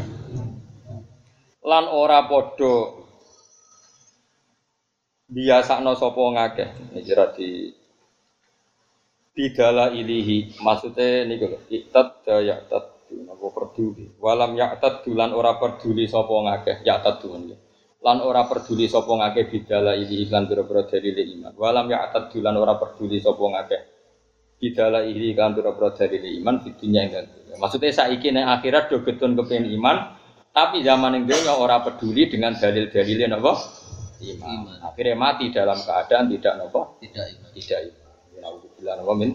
[1.65, 2.75] Lan ora padha
[5.29, 6.21] biasakno sapa.
[6.93, 7.81] Ini jerat di
[9.31, 12.07] bidala ilihi maksudnya ini kalau iktad
[12.43, 17.23] ya tad napa peduli walam ya tad lan ora peduli sapa ngakeh ya tad
[18.01, 22.55] lan ora peduli sapa ngakeh bidala ilihi lan pira-pira dalile iman walam ya tad lan
[22.57, 23.81] ora peduli sapa ngakeh
[24.57, 27.29] bidala ilihi lan pira-pira dalile iman fitunya enggak
[27.61, 30.17] maksudnya saiki ning akhirat do getun kepen iman
[30.51, 33.55] tapi zaman yang dunia ora peduli dengan dalil-dalilnya napa
[34.21, 34.83] iman.
[34.83, 37.49] Akhirnya mati dalam keadaan tidak napa tidak iman.
[37.55, 37.99] Tidak iman.
[38.41, 39.31] Alhamdulillah, min